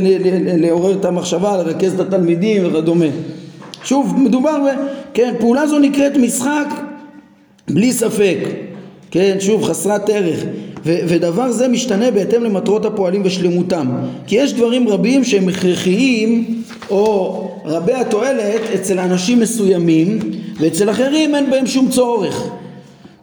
לעורר 0.58 0.94
את 1.00 1.06
המחשבה, 1.06 1.58
לרכז 1.58 1.94
את 1.94 2.00
התלמידים 2.00 2.66
וכדומה. 2.66 3.06
שוב, 3.84 4.14
מדובר 4.18 4.58
ב... 4.60 4.76
כן, 5.14 5.34
פעולה 5.40 5.68
זו 5.68 5.80
נקראת 5.80 6.18
משחק 6.18 6.68
בלי 7.70 7.92
ספק, 7.92 8.38
כן, 9.12 9.38
שוב, 9.40 9.64
חסרת 9.64 10.10
ערך. 10.10 10.44
ו- 10.86 11.00
ודבר 11.08 11.52
זה 11.52 11.68
משתנה 11.68 12.12
בהתאם 12.12 12.44
למטרות 12.44 12.86
הפועלים 12.86 13.22
ושלמותם 13.26 13.88
כי 14.28 14.36
יש 14.36 14.54
דברים 14.54 14.90
רבים 14.90 15.24
שהם 15.24 15.50
הכרחיים 15.50 16.62
או 16.90 17.42
רבי 17.66 17.94
התועלת 17.94 18.62
אצל 18.76 19.00
אנשים 19.00 19.40
מסוימים 19.40 20.20
ואצל 20.60 20.90
אחרים 20.90 21.36
אין 21.36 21.50
בהם 21.50 21.68
שום 21.68 21.90
צורך 21.90 22.50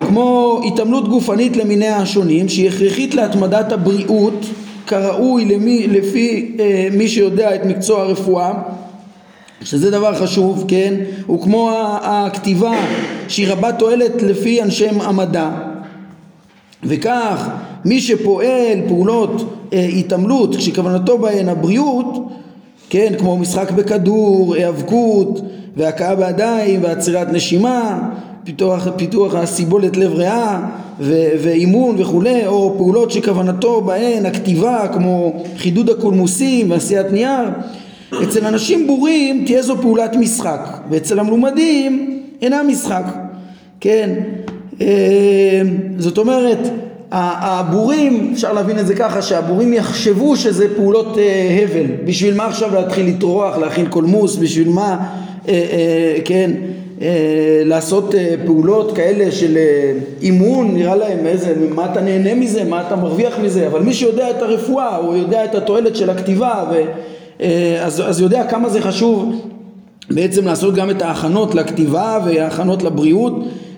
כמו 0.09 0.61
התעמלות 0.67 1.09
גופנית 1.09 1.57
למיניה 1.57 1.97
השונים 1.97 2.49
שהיא 2.49 2.69
הכרחית 2.69 3.15
להתמדת 3.15 3.73
הבריאות 3.73 4.47
כראוי 4.87 5.45
למי, 5.45 5.87
לפי 5.87 6.57
אה, 6.61 6.89
מי 6.93 7.09
שיודע 7.09 7.55
את 7.55 7.65
מקצוע 7.65 8.03
הרפואה 8.03 8.53
שזה 9.65 9.91
דבר 9.91 10.15
חשוב, 10.15 10.65
כן? 10.69 10.95
וכמו 11.35 11.71
הכתיבה 12.03 12.73
שהיא 13.29 13.49
רבת 13.49 13.75
תועלת 13.79 14.23
לפי 14.23 14.63
אנשי 14.63 14.89
המדע 14.89 15.51
וכך 16.85 17.49
מי 17.85 18.01
שפועל 18.01 18.79
פעולות 18.89 19.55
אה, 19.73 19.85
התעמלות 19.85 20.57
כשכוונתו 20.57 21.19
בהן 21.19 21.49
הבריאות 21.49 22.29
כן 22.91 23.13
כמו 23.19 23.39
משחק 23.39 23.71
בכדור, 23.71 24.55
היאבקות 24.55 25.41
והכאה 25.77 26.15
בידיים 26.15 26.83
ועצירת 26.83 27.29
נשימה 27.33 28.09
פיתוח, 28.45 28.89
פיתוח 28.97 29.35
הסיבולת 29.35 29.97
לב 29.97 30.13
ריאה 30.13 30.61
ואימון 31.01 31.97
וכולי 31.99 32.47
או 32.47 32.75
פעולות 32.77 33.11
שכוונתו 33.11 33.81
בהן 33.81 34.27
הכתיבה 34.27 34.89
כמו 34.93 35.45
חידוד 35.57 35.91
הקולמוסים 35.91 36.71
ועשיית 36.71 37.07
נייר. 37.13 37.49
אצל 38.23 38.47
אנשים 38.47 38.87
בורים 38.87 39.45
תהיה 39.47 39.63
זו 39.63 39.77
פעולת 39.77 40.17
משחק 40.17 40.79
ואצל 40.91 41.19
המלומדים 41.19 42.23
אינה 42.43 42.63
משחק. 42.63 43.05
כן 43.81 44.11
אה, 44.81 45.63
זאת 45.99 46.19
אומרת 46.19 46.59
הבורים, 47.15 48.31
אפשר 48.33 48.53
להבין 48.53 48.79
את 48.79 48.87
זה 48.87 48.95
ככה, 48.95 49.23
שהבורים 49.23 49.73
יחשבו 49.73 50.37
שזה 50.37 50.77
פעולות 50.77 51.19
אה, 51.19 51.65
הבל. 51.65 51.87
בשביל 52.05 52.35
מה 52.35 52.47
עכשיו 52.47 52.75
להתחיל 52.75 53.07
לטרוח, 53.07 53.57
להכין 53.57 53.87
קולמוס, 53.87 54.37
בשביל 54.37 54.69
מה, 54.69 55.09
אה, 55.49 56.17
כן, 56.25 56.51
לעשות 57.65 58.15
אה, 58.15 58.35
פעולות 58.47 58.97
כאלה 58.97 59.33
של 59.33 59.57
אה, 59.57 59.93
אימון, 60.23 60.75
נראה 60.75 60.97
להם 60.97 61.27
איזה, 61.27 61.55
מה 61.75 61.93
אתה 61.93 62.01
נהנה 62.01 62.35
מזה, 62.35 62.65
מה 62.65 62.87
אתה 62.87 62.97
מרוויח 62.97 63.39
מזה, 63.39 63.67
אבל 63.67 63.81
מי 63.81 63.95
שיודע 63.95 64.31
את 64.31 64.43
הרפואה, 64.43 64.97
הוא 64.97 65.17
יודע 65.17 65.45
את 65.45 65.55
התועלת 65.55 65.97
של 65.97 66.11
הכתיבה, 66.11 66.65
ו, 66.71 66.83
אה, 67.41 67.85
אז, 67.85 68.03
אז 68.07 68.21
יודע 68.21 68.45
כמה 68.45 68.69
זה 68.69 68.81
חשוב 68.81 69.35
בעצם 70.11 70.47
לעשות 70.47 70.75
גם 70.75 70.91
את 70.91 71.03
ההכנות 71.03 71.55
לכתיבה 71.55 72.19
וההכנות 72.27 72.83
לבריאות. 72.83 73.33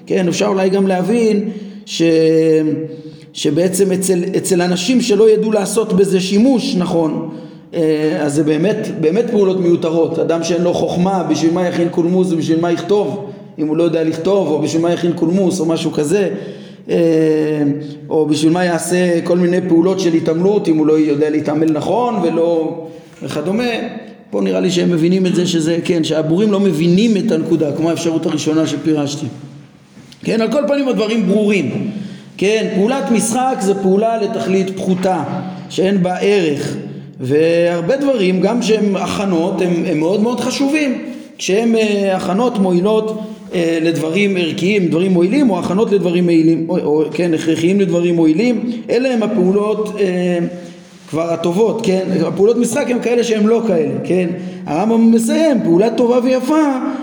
כן, 0.06 0.28
אפשר 0.28 0.46
אולי 0.46 0.68
גם 0.68 0.86
להבין 0.86 1.50
ש... 1.86 2.02
שבעצם 3.32 3.92
אצל, 3.92 4.24
אצל 4.36 4.62
אנשים 4.62 5.00
שלא 5.00 5.30
ידעו 5.30 5.52
לעשות 5.52 5.92
בזה 5.92 6.20
שימוש 6.20 6.76
נכון 6.76 7.30
אה, 7.30 7.44
אז 8.20 8.34
זה 8.34 8.42
באמת, 8.42 8.88
באמת 9.00 9.30
פעולות 9.30 9.60
מיותרות 9.60 10.18
אדם 10.18 10.44
שאין 10.44 10.62
לו 10.62 10.74
חוכמה 10.74 11.22
בשביל 11.22 11.52
מה 11.52 11.68
יכין 11.68 11.88
קולמוס 11.88 12.32
ובשביל 12.32 12.60
מה 12.60 12.72
יכתוב 12.72 13.30
אם 13.58 13.68
הוא 13.68 13.76
לא 13.76 13.82
יודע 13.82 14.04
לכתוב 14.04 14.48
או 14.48 14.62
בשביל 14.62 14.82
מה 14.82 14.92
יכין 14.92 15.12
קולמוס 15.12 15.60
או 15.60 15.66
משהו 15.66 15.92
כזה 15.92 16.28
אה, 16.90 16.96
או 18.08 18.26
בשביל 18.26 18.52
מה 18.52 18.64
יעשה 18.64 19.20
כל 19.24 19.38
מיני 19.38 19.58
פעולות 19.68 20.00
של 20.00 20.12
התעמלות 20.12 20.68
אם 20.68 20.78
הוא 20.78 20.86
לא 20.86 20.92
יודע 20.92 21.30
להתעמל 21.30 21.72
נכון 21.72 22.14
ולא 22.22 22.78
וכדומה 23.22 23.70
פה 24.30 24.40
נראה 24.40 24.60
לי 24.60 24.70
שהם 24.70 24.90
מבינים 24.90 25.26
את 25.26 25.34
זה 25.34 25.46
שזה 25.46 25.78
כן 25.84 26.04
שהבורים 26.04 26.52
לא 26.52 26.60
מבינים 26.60 27.16
את 27.16 27.32
הנקודה 27.32 27.72
כמו 27.72 27.90
האפשרות 27.90 28.26
הראשונה 28.26 28.66
שפירשתי 28.66 29.26
כן, 30.24 30.40
על 30.40 30.52
כל 30.52 30.62
פנים 30.68 30.88
הדברים 30.88 31.26
ברורים. 31.26 31.90
כן, 32.36 32.72
פעולת 32.74 33.10
משחק 33.10 33.56
זה 33.60 33.74
פעולה 33.82 34.22
לתכלית 34.22 34.76
פחותה, 34.76 35.24
שאין 35.70 36.02
בה 36.02 36.16
ערך. 36.20 36.76
והרבה 37.20 37.96
דברים, 37.96 38.40
גם 38.40 38.62
שהם 38.62 38.96
הכנות, 38.96 39.60
הם, 39.60 39.72
הם 39.86 39.98
מאוד 39.98 40.20
מאוד 40.20 40.40
חשובים. 40.40 40.98
כשהם 41.38 41.76
אה, 41.76 42.16
הכנות 42.16 42.58
מועילות 42.58 43.20
אה, 43.54 43.78
לדברים 43.82 44.36
ערכיים, 44.36 44.88
דברים 44.88 45.12
מועילים, 45.12 45.50
או 45.50 45.58
הכנות 45.58 45.92
לדברים 45.92 46.24
מועילים, 46.24 46.66
או, 46.68 46.78
או 46.78 47.04
כן, 47.12 47.34
הכרחיים 47.34 47.80
לדברים 47.80 48.14
מועילים, 48.14 48.70
אלה 48.90 49.14
הם 49.14 49.22
הפעולות 49.22 49.96
אה, 50.00 50.38
כבר 51.08 51.32
הטובות, 51.32 51.80
כן? 51.82 52.04
הפעולות 52.26 52.56
משחק 52.56 52.86
הם 52.90 52.98
כאלה 52.98 53.24
שהם 53.24 53.48
לא 53.48 53.62
כאלה, 53.66 53.94
כן? 54.04 54.28
הרמב"ם 54.66 55.10
מסיים, 55.10 55.62
פעולה 55.64 55.90
טובה 55.90 56.18
ויפה 56.24 56.62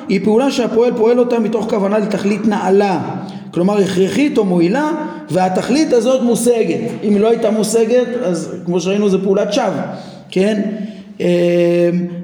היא 0.10 0.20
פעולה 0.24 0.52
שהפועל 0.52 0.94
פועל 0.98 1.20
אותה 1.20 1.40
מתוך 1.40 1.70
כוונה 1.70 1.98
לתכלית 1.98 2.48
נעלה 2.48 3.00
כלומר 3.52 3.78
הכרחית 3.78 4.38
או 4.38 4.46
מועילה 4.46 4.92
והתכלית 5.30 5.94
הזאת 5.94 6.22
מושגת 6.22 6.80
אם 7.04 7.14
היא 7.14 7.22
לא 7.22 7.30
הייתה 7.30 7.52
מושגת 7.52 8.08
אז 8.24 8.56
כמו 8.66 8.80
שראינו 8.80 9.10
זה 9.10 9.18
פעולת 9.24 9.54
שווא 9.54 9.82
כן 10.30 10.62
אמ, 11.22 11.26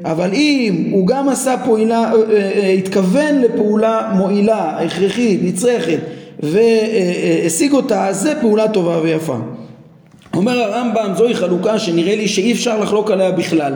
אבל 0.05 0.33
אם 0.33 0.89
הוא 0.91 1.07
גם 1.07 1.29
עשה 1.29 1.55
פעולה, 1.65 2.11
אה, 2.13 2.13
אה, 2.31 2.69
התכוון 2.69 3.41
לפעולה 3.41 4.11
מועילה, 4.15 4.79
הכרחית, 4.79 5.39
נצרכת 5.43 5.99
והשיג 6.39 7.73
אותה, 7.73 8.07
זה 8.11 8.33
פעולה 8.41 8.67
טובה 8.67 8.99
ויפה. 9.01 9.37
אומר 10.33 10.59
הרמב"ם 10.63 11.13
זוהי 11.17 11.35
חלוקה 11.35 11.79
שנראה 11.79 12.15
לי 12.15 12.27
שאי 12.27 12.51
אפשר 12.51 12.79
לחלוק 12.79 13.11
עליה 13.11 13.31
בכלל 13.31 13.73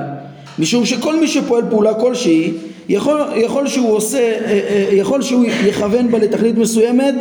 משום 0.59 0.85
שכל 0.85 1.19
מי 1.19 1.27
שפועל 1.27 1.63
פעולה 1.69 1.93
כלשהי 1.93 2.51
יכול, 2.89 3.21
יכול 3.35 3.67
שהוא 3.67 3.91
עושה, 3.91 4.17
אה, 4.17 4.59
אה, 4.69 4.87
יכול 4.91 5.21
שהוא 5.21 5.45
יכוון 5.65 6.11
בה 6.11 6.19
לתכלית 6.19 6.57
מסוימת 6.57 7.15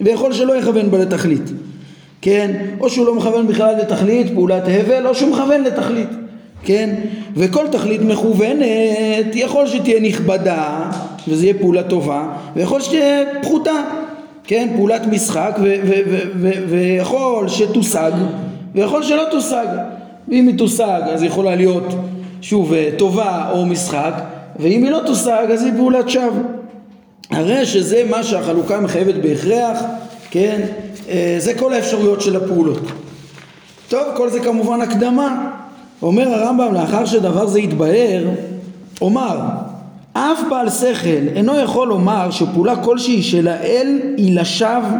ויכול 0.00 0.32
שלא 0.32 0.56
יכוון 0.56 0.90
בה 0.90 0.98
לתכלית 0.98 1.50
כן? 2.22 2.56
או 2.80 2.90
שהוא 2.90 3.06
לא 3.06 3.14
מכוון 3.14 3.46
בכלל 3.46 3.74
לתכלית, 3.80 4.26
פעולת 4.34 4.62
הבל, 4.66 5.06
או 5.06 5.14
שהוא 5.14 5.30
מכוון 5.30 5.62
לתכלית 5.62 6.08
כן? 6.62 6.94
וכל 7.36 7.66
תכלית 7.72 8.02
מכוונת 8.02 9.34
יכול 9.34 9.66
שתהיה 9.66 10.00
נכבדה 10.00 10.90
וזה 11.28 11.44
יהיה 11.44 11.54
פעולה 11.54 11.82
טובה 11.82 12.26
ויכול 12.56 12.80
שתהיה 12.80 13.22
פחותה 13.42 13.82
כן? 14.44 14.68
פעולת 14.76 15.06
משחק 15.06 15.58
ויכול 16.68 17.48
שתושג 17.48 18.12
ויכול 18.74 19.02
שלא 19.02 19.22
תושג. 19.30 19.66
ואם 20.28 20.46
היא 20.46 20.58
תושג 20.58 21.00
אז 21.12 21.22
יכולה 21.22 21.54
להיות 21.54 21.94
שוב 22.40 22.72
אה, 22.72 22.90
טובה 22.96 23.50
או 23.52 23.66
משחק, 23.66 24.14
ואם 24.58 24.82
היא 24.82 24.90
לא 24.90 25.00
תושג 25.06 25.46
אז 25.52 25.62
היא 25.62 25.72
פעולת 25.76 26.08
שווא. 26.08 26.42
הרי 27.30 27.66
שזה 27.66 28.02
מה 28.10 28.22
שהחלוקה 28.22 28.80
מחייבת 28.80 29.14
בהכרח, 29.14 29.78
כן? 30.30 30.60
אה, 31.08 31.36
זה 31.38 31.54
כל 31.54 31.72
האפשרויות 31.72 32.20
של 32.20 32.36
הפעולות. 32.36 32.82
טוב, 33.88 34.02
כל 34.16 34.30
זה 34.30 34.40
כמובן 34.40 34.80
הקדמה. 34.80 35.50
אומר 36.02 36.28
הרמב"ם, 36.28 36.74
לאחר 36.74 37.04
שדבר 37.04 37.46
זה 37.46 37.60
יתבהר, 37.60 38.24
אומר, 39.00 39.40
אף 40.12 40.40
בעל 40.50 40.70
שכל 40.70 41.28
אינו 41.36 41.60
יכול 41.60 41.88
לומר 41.88 42.30
שפעולה 42.30 42.76
כלשהי 42.76 43.22
של 43.22 43.48
האל 43.48 44.00
היא 44.16 44.40
לשווא 44.40 44.98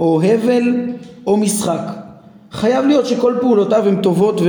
או 0.00 0.22
הבל 0.22 0.74
או 1.26 1.36
משחק. 1.36 2.03
חייב 2.54 2.86
להיות 2.86 3.06
שכל 3.06 3.34
פעולותיו 3.40 3.88
הן 3.88 3.96
טובות 3.96 4.40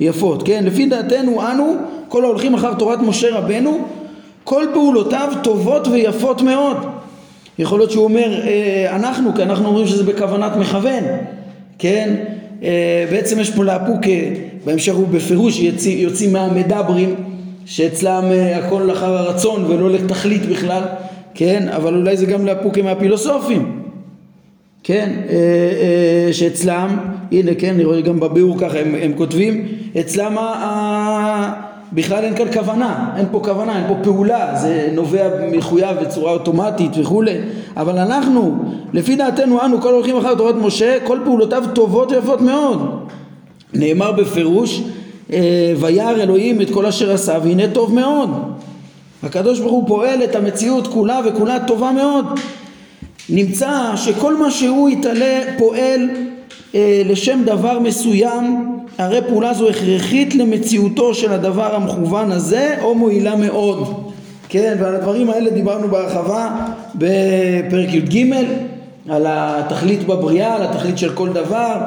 ויפות, 0.00 0.42
כן? 0.42 0.64
לפי 0.66 0.86
דעתנו 0.86 1.42
אנו, 1.50 1.76
כל 2.08 2.24
ההולכים 2.24 2.54
אחר 2.54 2.74
תורת 2.74 2.98
משה 2.98 3.38
רבנו, 3.38 3.78
כל 4.44 4.64
פעולותיו 4.72 5.32
טובות 5.42 5.88
ויפות 5.88 6.42
מאוד. 6.42 6.76
יכול 7.58 7.78
להיות 7.78 7.90
שהוא 7.90 8.04
אומר 8.04 8.40
אה, 8.42 8.96
אנחנו, 8.96 9.34
כי 9.34 9.42
אנחנו 9.42 9.68
אומרים 9.68 9.86
שזה 9.86 10.04
בכוונת 10.04 10.56
מכוון, 10.56 11.04
כן? 11.78 12.14
אה, 12.62 13.04
בעצם 13.10 13.40
יש 13.40 13.50
פה 13.50 13.64
לאפוק, 13.64 14.00
בהמשך 14.64 14.94
הוא 14.94 15.08
בפירוש 15.08 15.60
יוציא, 15.60 15.96
יוציא 15.96 16.28
מהמדברים 16.28 17.14
שאצלם 17.66 18.24
אה, 18.30 18.58
הכל 18.58 18.90
אחר 18.90 19.16
הרצון 19.16 19.64
ולא 19.64 19.90
לתכלית 19.90 20.46
בכלל, 20.46 20.82
כן? 21.34 21.68
אבל 21.76 21.94
אולי 21.94 22.16
זה 22.16 22.26
גם 22.26 22.46
לאפוק 22.46 22.78
מהפילוסופים, 22.78 23.83
כן? 24.84 25.12
שאצלם, 26.32 26.96
הנה 27.32 27.54
כן, 27.54 27.74
אני 27.74 27.84
רואה 27.84 28.00
גם 28.00 28.20
בביאור 28.20 28.58
ככה 28.58 28.78
הם, 28.78 28.94
הם 29.02 29.12
כותבים, 29.16 29.66
אצלם 30.00 30.38
ה... 30.38 31.74
בכלל 31.92 32.24
אין 32.24 32.36
כאן 32.36 32.52
כוונה, 32.52 33.10
אין 33.16 33.26
פה 33.30 33.40
כוונה, 33.44 33.78
אין 33.78 33.88
פה 33.88 33.94
פעולה, 34.02 34.56
זה 34.56 34.88
נובע 34.92 35.28
מחויב 35.52 35.96
בצורה 36.02 36.32
אוטומטית 36.32 36.90
וכולי, 37.00 37.36
אבל 37.76 37.98
אנחנו, 37.98 38.58
לפי 38.92 39.16
דעתנו 39.16 39.64
אנו, 39.64 39.80
כל 39.80 39.92
הולכים 39.92 40.16
אחר 40.16 40.34
תורת 40.34 40.54
משה, 40.54 40.98
כל 41.04 41.18
פעולותיו 41.24 41.64
טובות 41.74 42.12
ויפות 42.12 42.40
מאוד. 42.40 43.08
נאמר 43.74 44.12
בפירוש, 44.12 44.82
אה, 45.32 45.72
וירא 45.80 46.10
אלוהים 46.10 46.60
את 46.60 46.70
כל 46.70 46.86
אשר 46.86 47.12
עשה 47.12 47.38
והנה 47.42 47.68
טוב 47.68 47.94
מאוד. 47.94 48.30
הקדוש 49.22 49.60
ברוך 49.60 49.72
הוא 49.72 49.86
פועל 49.86 50.24
את 50.24 50.36
המציאות 50.36 50.86
כולה 50.86 51.20
וכולה 51.26 51.58
טובה 51.66 51.92
מאוד. 51.92 52.24
נמצא 53.28 53.96
שכל 53.96 54.36
מה 54.36 54.50
שהוא 54.50 54.90
יתעלה 54.90 55.40
פועל 55.58 56.10
אה, 56.74 57.02
לשם 57.04 57.42
דבר 57.44 57.78
מסוים 57.78 58.74
הרי 58.98 59.20
פעולה 59.28 59.54
זו 59.54 59.68
הכרחית 59.68 60.34
למציאותו 60.34 61.14
של 61.14 61.32
הדבר 61.32 61.74
המכוון 61.74 62.32
הזה 62.32 62.76
או 62.82 62.94
מועילה 62.94 63.36
מאוד. 63.36 64.10
כן 64.48 64.76
ועל 64.80 64.94
הדברים 64.94 65.30
האלה 65.30 65.50
דיברנו 65.50 65.88
בהרחבה 65.88 66.66
בפרק 66.94 67.94
י"ג 67.94 68.34
על 69.08 69.26
התכלית 69.28 70.06
בבריאה, 70.06 70.56
על 70.56 70.62
התכלית 70.62 70.98
של 70.98 71.12
כל 71.12 71.28
דבר 71.28 71.78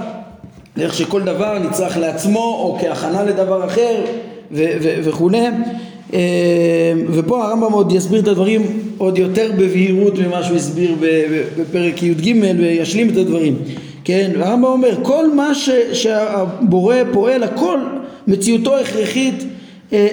איך 0.80 0.94
שכל 0.94 1.22
דבר 1.22 1.60
נצרך 1.60 1.98
לעצמו 1.98 2.40
או 2.40 2.78
כהכנה 2.82 3.24
לדבר 3.24 3.66
אחר 3.66 4.02
וכולי. 5.04 5.38
אה, 5.38 5.50
ופה 7.14 7.44
הרמב"ם 7.44 7.72
עוד 7.72 7.92
יסביר 7.92 8.20
את 8.20 8.28
הדברים 8.28 8.62
עוד 8.98 9.18
יותר 9.18 9.52
בבהירות 9.58 10.20
ממה 10.20 10.44
שהוא 10.44 10.58
הסביר 10.58 10.96
בפרק 11.60 12.04
י"ג 12.04 12.34
וישלים 12.60 13.10
את 13.10 13.18
הדברים. 13.18 13.56
כן, 14.04 14.32
הרמב"ם 14.36 14.64
אומר 14.64 14.98
כל 15.04 15.34
מה 15.34 15.56
ש, 15.56 15.70
שהבורא 15.94 16.96
פועל 17.14 17.44
הכל 17.44 17.80
מציאותו 18.28 18.78
הכרחית 18.78 19.44
אה, 19.94 20.08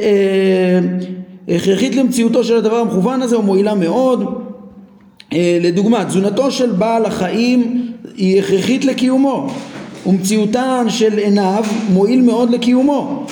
אה, 1.48 1.56
הכרחית 1.56 1.96
למציאותו 1.96 2.44
של 2.44 2.56
הדבר 2.56 2.76
המכוון 2.76 3.22
הזה 3.22 3.38
ומועילה 3.38 3.74
מאוד. 3.74 4.24
אה, 5.32 5.58
לדוגמה 5.60 6.04
תזונתו 6.04 6.50
של 6.50 6.72
בעל 6.72 7.04
החיים 7.04 7.88
היא 8.16 8.38
הכרחית 8.38 8.84
לקיומו 8.84 9.50
ומציאותן 10.06 10.86
של 10.88 11.18
עיניו 11.18 11.64
מועיל 11.92 12.22
מאוד 12.22 12.50
לקיומו 12.50 13.26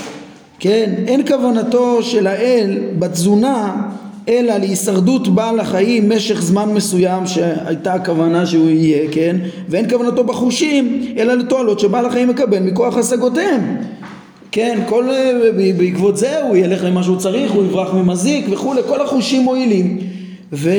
כן 0.62 0.90
אין 1.06 1.26
כוונתו 1.26 2.02
של 2.02 2.26
האל 2.26 2.78
בתזונה 2.98 3.88
אלא 4.28 4.56
להישרדות 4.56 5.28
בעל 5.28 5.60
החיים 5.60 6.10
משך 6.10 6.42
זמן 6.42 6.74
מסוים 6.74 7.26
שהייתה 7.26 7.94
הכוונה 7.94 8.46
שהוא 8.46 8.70
יהיה, 8.70 9.12
כן? 9.12 9.36
ואין 9.68 9.90
כוונתו 9.90 10.24
בחושים 10.24 11.14
אלא 11.18 11.34
לתועלות 11.34 11.80
שבעל 11.80 12.06
החיים 12.06 12.28
מקבל 12.28 12.58
מכוח 12.58 12.96
השגותיהם. 12.96 13.76
כן, 14.52 14.78
כל, 14.88 15.08
בעקבות 15.78 16.16
זה 16.16 16.42
הוא 16.42 16.56
ילך 16.56 16.84
למה 16.84 17.02
שהוא 17.02 17.16
צריך, 17.16 17.52
הוא 17.52 17.64
יברח 17.64 17.94
ממזיק 17.94 18.46
וכולי, 18.50 18.80
כל 18.88 19.00
החושים 19.00 19.42
מועילים. 19.42 19.98
ו... 20.52 20.70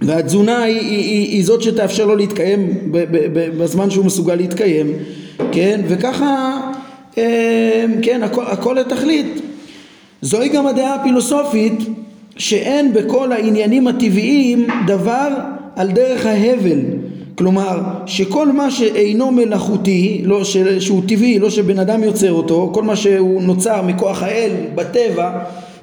והתזונה 0.00 0.62
היא, 0.62 0.80
היא, 0.80 0.98
היא, 0.98 1.28
היא 1.28 1.44
זאת 1.44 1.62
שתאפשר 1.62 2.06
לו 2.06 2.16
להתקיים 2.16 2.78
ב, 2.90 2.98
ב, 2.98 3.26
ב, 3.32 3.62
בזמן 3.62 3.90
שהוא 3.90 4.04
מסוגל 4.04 4.34
להתקיים, 4.34 4.92
כן, 5.52 5.80
וככה, 5.88 6.26
אה, 6.26 6.79
כן, 8.02 8.22
הכל, 8.22 8.44
הכל 8.46 8.76
לתכלית 8.80 9.40
זוהי 10.22 10.48
גם 10.48 10.66
הדעה 10.66 10.94
הפילוסופית 10.94 11.78
שאין 12.36 12.92
בכל 12.92 13.32
העניינים 13.32 13.86
הטבעיים 13.86 14.66
דבר 14.86 15.28
על 15.76 15.90
דרך 15.90 16.26
ההבל 16.26 16.78
כלומר 17.40 17.80
שכל 18.06 18.52
מה 18.52 18.70
שאינו 18.70 19.30
מלאכותי, 19.30 20.22
לא 20.24 20.44
ש... 20.44 20.56
שהוא 20.56 21.02
טבעי, 21.08 21.38
לא 21.38 21.50
שבן 21.50 21.78
אדם 21.78 22.02
יוצר 22.04 22.32
אותו, 22.32 22.70
כל 22.74 22.82
מה 22.82 22.96
שהוא 22.96 23.42
נוצר 23.42 23.82
מכוח 23.82 24.22
האל 24.22 24.50
בטבע, 24.74 25.30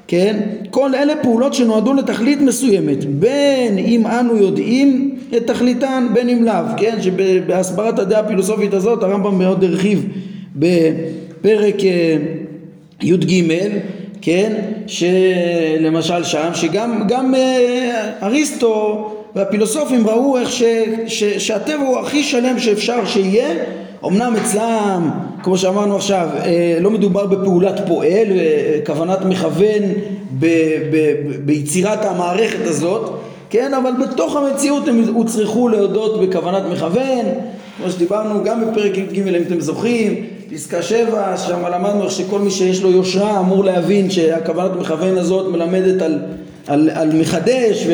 כן? 0.07 0.39
כל 0.69 0.95
אלה 0.95 1.13
פעולות 1.21 1.53
שנועדו 1.53 1.93
לתכלית 1.93 2.41
מסוימת, 2.41 3.05
בין 3.05 3.77
אם 3.77 4.07
אנו 4.07 4.37
יודעים 4.37 5.15
את 5.37 5.47
תכליתן, 5.47 6.07
בין 6.13 6.29
אם 6.29 6.43
לאו, 6.43 6.63
כן? 6.77 6.97
שבהסברת 7.01 7.99
הדעה 7.99 8.19
הפילוסופית 8.19 8.73
הזאת 8.73 9.03
הרמב"ם 9.03 9.39
מאוד 9.39 9.63
הרחיב 9.63 10.05
בפרק 10.55 11.26
אה, 11.45 11.69
י"ג 13.01 13.43
כן, 14.21 14.53
שלמשל 14.87 16.23
שם, 16.23 16.49
שגם 16.53 17.03
גם 17.07 17.35
אה, 17.35 18.11
אריסטו 18.23 19.09
והפילוסופים 19.35 20.07
ראו 20.07 20.37
איך 20.37 20.51
ש, 20.51 20.63
ש, 21.07 21.23
שהטבע 21.23 21.83
הוא 21.87 21.99
הכי 21.99 22.23
שלם 22.23 22.59
שאפשר 22.59 23.05
שיהיה, 23.05 23.49
אמנם 24.05 24.35
אצלם, 24.35 25.09
כמו 25.43 25.57
שאמרנו 25.57 25.95
עכשיו, 25.95 26.29
אה, 26.45 26.77
לא 26.81 26.91
מדובר 26.91 27.25
בפעולת 27.25 27.87
פועל, 27.87 28.27
כוונת 28.85 29.25
מכוון 29.25 29.83
ב, 30.39 30.45
ב, 30.91 31.13
ביצירת 31.45 32.05
המערכת 32.05 32.67
הזאת, 32.67 33.19
כן, 33.49 33.73
אבל 33.73 33.91
בתוך 34.05 34.35
המציאות 34.35 34.87
הם 34.87 35.03
הוצרכו 35.13 35.67
להודות 35.67 36.21
בכוונת 36.21 36.63
מכוון, 36.71 37.25
כמו 37.77 37.91
שדיברנו 37.91 38.43
גם 38.43 38.61
בפרק 38.61 38.97
י"ג 38.97 39.19
אם 39.19 39.43
אתם 39.47 39.59
זוכרים, 39.59 40.36
פסקה 40.57 40.81
שבע, 40.81 41.37
שם 41.37 41.65
למדנו 41.73 42.11
שכל 42.11 42.39
מי 42.39 42.51
שיש 42.51 42.83
לו 42.83 42.91
יושרה 42.91 43.39
אמור 43.39 43.63
להבין 43.63 44.09
שהכוונת 44.09 44.71
מכוון 44.79 45.17
הזאת 45.17 45.51
מלמדת 45.51 46.01
על, 46.01 46.19
על, 46.67 46.89
על 46.93 47.11
מחדש 47.15 47.85
ו, 47.87 47.93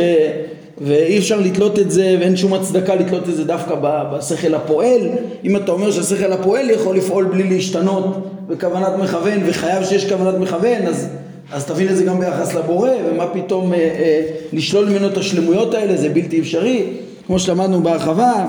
ואי 0.81 1.17
אפשר 1.17 1.39
לתלות 1.39 1.79
את 1.79 1.91
זה 1.91 2.17
ואין 2.19 2.35
שום 2.35 2.53
הצדקה 2.53 2.95
לתלות 2.95 3.29
את 3.29 3.35
זה 3.35 3.43
דווקא 3.43 3.75
בשכל 3.81 4.55
הפועל. 4.55 5.01
אם 5.43 5.55
אתה 5.55 5.71
אומר 5.71 5.91
שהשכל 5.91 6.31
הפועל 6.31 6.69
יכול 6.69 6.97
לפעול 6.97 7.25
בלי 7.25 7.43
להשתנות 7.43 8.27
בכוונת 8.47 8.97
מכוון 8.99 9.39
וחייב 9.45 9.83
שיש 9.85 10.11
כוונת 10.11 10.39
מכוון 10.39 10.87
אז, 10.87 11.07
אז 11.51 11.65
תבין 11.65 11.89
את 11.89 11.97
זה 11.97 12.03
גם 12.03 12.19
ביחס 12.19 12.53
לבורא 12.53 12.89
ומה 13.09 13.27
פתאום 13.27 13.73
אה, 13.73 13.77
אה, 13.77 14.21
לשלול 14.53 14.89
ממנו 14.89 15.07
את 15.07 15.17
השלמויות 15.17 15.73
האלה 15.73 15.97
זה 15.97 16.09
בלתי 16.09 16.39
אפשרי. 16.39 16.83
כמו 17.27 17.39
שלמדנו 17.39 17.83
בהרחבה 17.83 18.45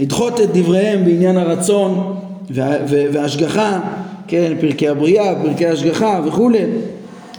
לדחות 0.00 0.40
את 0.40 0.48
דבריהם 0.52 1.04
בעניין 1.04 1.36
הרצון 1.36 2.16
וההשגחה, 2.50 3.80
כן, 4.28 4.52
פרקי 4.60 4.88
הבריאה, 4.88 5.34
פרקי 5.42 5.66
ההשגחה 5.66 6.20
וכולי. 6.26 6.58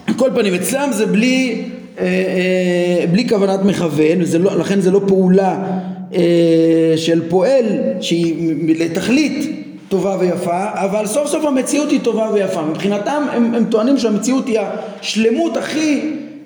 על 0.08 0.13
כל 0.13 0.30
פנים, 0.36 0.54
אצלם 0.54 0.89
זה 0.91 1.06
בלי, 1.06 1.63
אה, 2.00 2.06
אה, 2.06 3.08
בלי 3.12 3.30
כוונת 3.30 3.60
מכוון, 3.65 4.20
לא, 4.39 4.58
לכן 4.60 4.82
זה 4.82 4.91
לא 4.91 5.02
פעולה 5.08 5.63
אה, 6.13 6.94
של 6.96 7.30
פועל 7.30 7.65
שהיא 8.02 8.76
לתכלית 8.80 9.65
טובה 9.89 10.18
ויפה, 10.20 10.65
אבל 10.74 11.06
סוף 11.06 11.28
סוף 11.28 11.46
המציאות 11.46 11.91
היא 11.91 12.00
טובה 12.00 12.30
ויפה. 12.34 12.62
מבחינתם 12.62 13.24
הם, 13.32 13.54
הם 13.56 13.65
טוענים 13.65 13.98
שהמציאות 13.98 14.48
היא 14.48 14.60
השלמות 15.02 15.58
הכי 15.58 16.02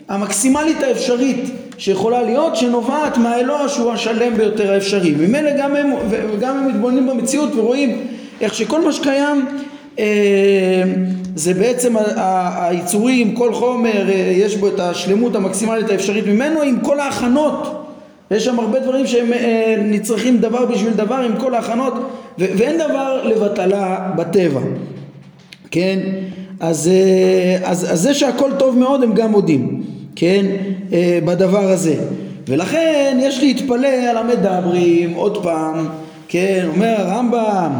המקסימלית 0.10 0.84
האפשרית 0.84 1.44
שיכולה 1.78 2.22
להיות, 2.22 2.56
שנובעת 2.56 3.18
מהאלוה 3.18 3.70
שהוא 3.70 3.92
השלם 3.92 4.38
ביותר 4.38 4.72
האפשרי. 4.72 5.12
ממילא 5.12 5.50
גם 5.58 5.76
הם, 5.76 5.94
וגם 6.10 6.58
הם 6.58 6.68
מתבוננים 6.68 7.08
במציאות 7.08 7.56
ורואים 7.56 8.08
איך 8.42 8.54
שכל 8.54 8.86
מה 8.86 8.94
שקיים 8.94 9.46
אה, 10.00 10.84
זה 11.36 11.54
בעצם 11.54 11.96
היצורים, 12.56 13.36
כל 13.36 13.54
חומר, 13.54 14.10
אה, 14.10 14.34
יש 14.36 14.56
בו 14.58 14.68
את 14.68 14.80
השלמות 14.80 15.36
המקסימלית 15.36 15.90
האפשרית 15.90 16.26
ממנו 16.28 16.62
עם 16.62 16.80
כל 16.80 17.00
ההכנות. 17.00 17.86
יש 18.32 18.46
שם 18.46 18.60
הרבה 18.60 18.80
דברים 18.80 19.08
שהם 19.08 19.34
אה, 19.34 19.76
נצרכים 19.80 20.38
דבר 20.38 20.66
בשביל 20.66 20.94
דבר 20.94 21.16
עם 21.16 21.38
כל 21.38 21.54
ההכנות 21.54 21.94
ואין 22.38 22.78
דבר 22.78 23.24
לבטלה 23.24 24.12
בטבע. 24.16 24.60
כן? 25.72 26.00
אז, 26.60 26.90
אז, 27.64 27.94
אז 27.94 28.02
זה 28.02 28.14
שהכל 28.14 28.52
טוב 28.60 28.78
מאוד 28.78 29.04
הם 29.04 29.14
גם 29.14 29.32
מודים. 29.32 29.84
כן? 30.16 30.46
בדבר 31.26 31.70
הזה. 31.70 31.96
ולכן 32.48 33.18
יש 33.22 33.40
להתפלא 33.40 33.88
על 33.88 34.18
המדברים 34.18 35.14
עוד 35.14 35.44
פעם 35.44 35.86
כן? 36.28 36.66
אומר 36.68 36.96
הרמב"ם 36.98 37.72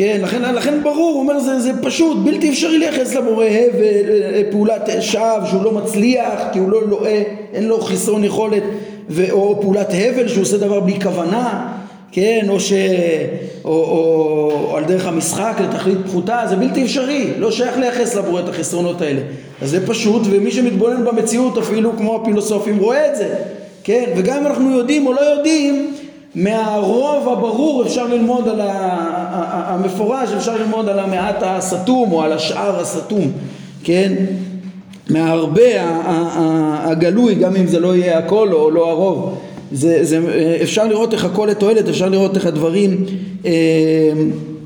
כן, 0.00 0.20
לכן, 0.22 0.54
לכן 0.54 0.82
ברור, 0.82 1.12
הוא 1.12 1.20
אומר 1.20 1.40
זה, 1.40 1.60
זה 1.60 1.70
פשוט, 1.82 2.18
בלתי 2.24 2.50
אפשרי 2.50 2.78
לייחס 2.78 3.14
למורה 3.14 3.46
הבל, 3.46 4.50
פעולת 4.50 4.88
שווא 5.00 5.46
שהוא 5.50 5.64
לא 5.64 5.72
מצליח, 5.72 6.40
כי 6.52 6.58
הוא 6.58 6.70
לא 6.70 6.88
לואה, 6.88 7.22
אין 7.54 7.64
לו 7.64 7.80
חסרון 7.80 8.24
יכולת, 8.24 8.62
ו, 9.08 9.30
או 9.30 9.58
פעולת 9.60 9.88
הבל 9.94 10.28
שהוא 10.28 10.42
עושה 10.42 10.56
דבר 10.56 10.80
בלי 10.80 11.00
כוונה, 11.00 11.72
כן, 12.12 12.46
או, 12.48 12.60
ש, 12.60 12.72
או, 13.64 13.70
או, 13.70 14.52
או 14.70 14.76
על 14.76 14.84
דרך 14.84 15.06
המשחק 15.06 15.56
לתכלית 15.60 15.98
פחותה, 16.06 16.42
זה 16.48 16.56
בלתי 16.56 16.82
אפשרי, 16.82 17.26
לא 17.38 17.50
שייך 17.50 17.78
לייחס 17.78 18.14
לבורא 18.14 18.40
את 18.40 18.48
החסרונות 18.48 19.02
האלה. 19.02 19.20
אז 19.62 19.70
זה 19.70 19.86
פשוט, 19.86 20.22
ומי 20.30 20.50
שמתבונן 20.50 21.04
במציאות 21.04 21.58
אפילו 21.58 21.96
כמו 21.96 22.16
הפילוסופים 22.16 22.78
רואה 22.78 23.10
את 23.10 23.16
זה, 23.16 23.34
כן, 23.84 24.04
וגם 24.16 24.38
אם 24.38 24.46
אנחנו 24.46 24.70
יודעים 24.70 25.06
או 25.06 25.12
לא 25.12 25.20
יודעים, 25.20 25.94
מהרוב 26.34 27.28
הברור 27.28 27.84
אפשר 27.86 28.06
ללמוד 28.06 28.48
על 28.48 28.60
המפורש, 28.62 30.30
אפשר 30.32 30.56
ללמוד 30.56 30.88
על 30.88 30.98
המעט 30.98 31.36
הסתום 31.40 32.12
או 32.12 32.22
על 32.22 32.32
השאר 32.32 32.80
הסתום, 32.80 33.32
כן? 33.84 34.12
מהרבה 35.10 35.62
הגלוי, 36.84 37.34
גם 37.34 37.56
אם 37.56 37.66
זה 37.66 37.80
לא 37.80 37.96
יהיה 37.96 38.18
הכל 38.18 38.52
או 38.52 38.70
לא 38.70 38.90
הרוב. 38.90 39.38
זה, 39.72 40.04
זה, 40.04 40.18
אפשר 40.62 40.86
לראות 40.86 41.12
איך 41.12 41.24
הכל 41.24 41.48
לתועלת, 41.50 41.88
אפשר 41.88 42.08
לראות 42.08 42.36
איך 42.36 42.46
הדברים, 42.46 43.04
אה, 43.46 44.12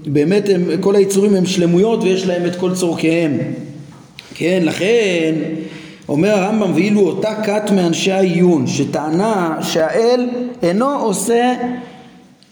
באמת 0.07 0.49
הם, 0.49 0.65
כל 0.81 0.97
היצורים 0.97 1.35
הם 1.35 1.47
שלמויות 1.47 2.03
ויש 2.03 2.27
להם 2.27 2.47
את 2.47 2.57
כל 2.57 2.75
צורכיהם. 2.75 3.39
כן, 4.35 4.63
לכן 4.65 5.35
אומר 6.09 6.31
הרמב"ם 6.31 6.75
ואילו 6.75 7.01
אותה 7.01 7.35
כת 7.43 7.71
מאנשי 7.71 8.13
העיון 8.13 8.67
שטענה 8.67 9.59
שהאל 9.63 10.29
אינו 10.63 10.99
עושה 10.99 11.55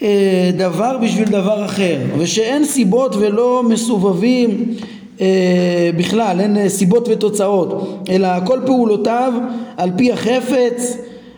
אה, 0.02 0.50
דבר 0.56 0.98
בשביל 0.98 1.28
דבר 1.28 1.64
אחר 1.64 1.98
ושאין 2.18 2.64
סיבות 2.64 3.16
ולא 3.16 3.62
מסובבים 3.68 4.74
אה, 5.20 5.90
בכלל 5.96 6.40
אין 6.40 6.56
אה, 6.56 6.68
סיבות 6.68 7.08
ותוצאות 7.08 7.98
אלא 8.10 8.28
כל 8.46 8.60
פעולותיו 8.66 9.32
על 9.76 9.90
פי 9.96 10.12
החפץ 10.12 10.96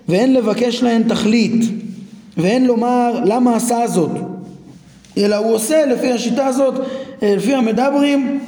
ואין 0.09 0.35
לבקש 0.35 0.83
להן 0.83 1.03
תכלית 1.03 1.65
ואין 2.37 2.67
לומר 2.67 3.21
למה 3.25 3.57
עשה 3.57 3.87
זאת? 3.87 4.11
אלא 5.19 5.37
הוא 5.37 5.55
עושה 5.55 5.87
לפי 5.87 6.13
השיטה 6.13 6.47
הזאת 6.47 6.75
אה, 7.23 7.35
לפי 7.37 7.55
המדברים 7.55 8.41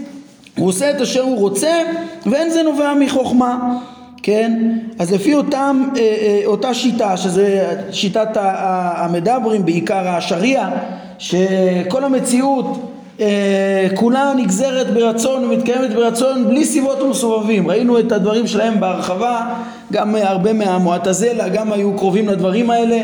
הוא 0.58 0.68
עושה 0.68 0.90
את 0.90 1.00
אשר 1.00 1.22
הוא 1.22 1.38
רוצה 1.38 1.82
ואין 2.26 2.50
זה 2.50 2.62
נובע 2.62 2.94
מחוכמה 3.00 3.78
כן? 4.26 4.78
אז 4.98 5.12
לפי 5.12 5.34
אותם, 5.34 5.88
אה, 5.96 6.00
אה, 6.00 6.40
אותה 6.46 6.74
שיטה 6.74 7.16
שזה 7.16 7.74
שיטת 7.92 8.28
המדברים 8.36 9.64
בעיקר 9.64 10.08
השריעה 10.08 10.70
שכל 11.18 12.04
המציאות 12.04 12.92
אה, 13.20 13.86
כולה 13.94 14.32
נגזרת 14.36 14.90
ברצון 14.94 15.44
ומתקיימת 15.44 15.94
ברצון 15.94 16.48
בלי 16.48 16.64
סיבות 16.64 17.02
ומסובבים 17.02 17.70
ראינו 17.70 17.98
את 17.98 18.12
הדברים 18.12 18.46
שלהם 18.46 18.80
בהרחבה 18.80 19.54
גם 19.92 20.14
הרבה 20.14 20.52
מהמועטזלה 20.52 21.48
גם 21.48 21.72
היו 21.72 21.96
קרובים 21.96 22.28
לדברים 22.28 22.70
האלה 22.70 23.00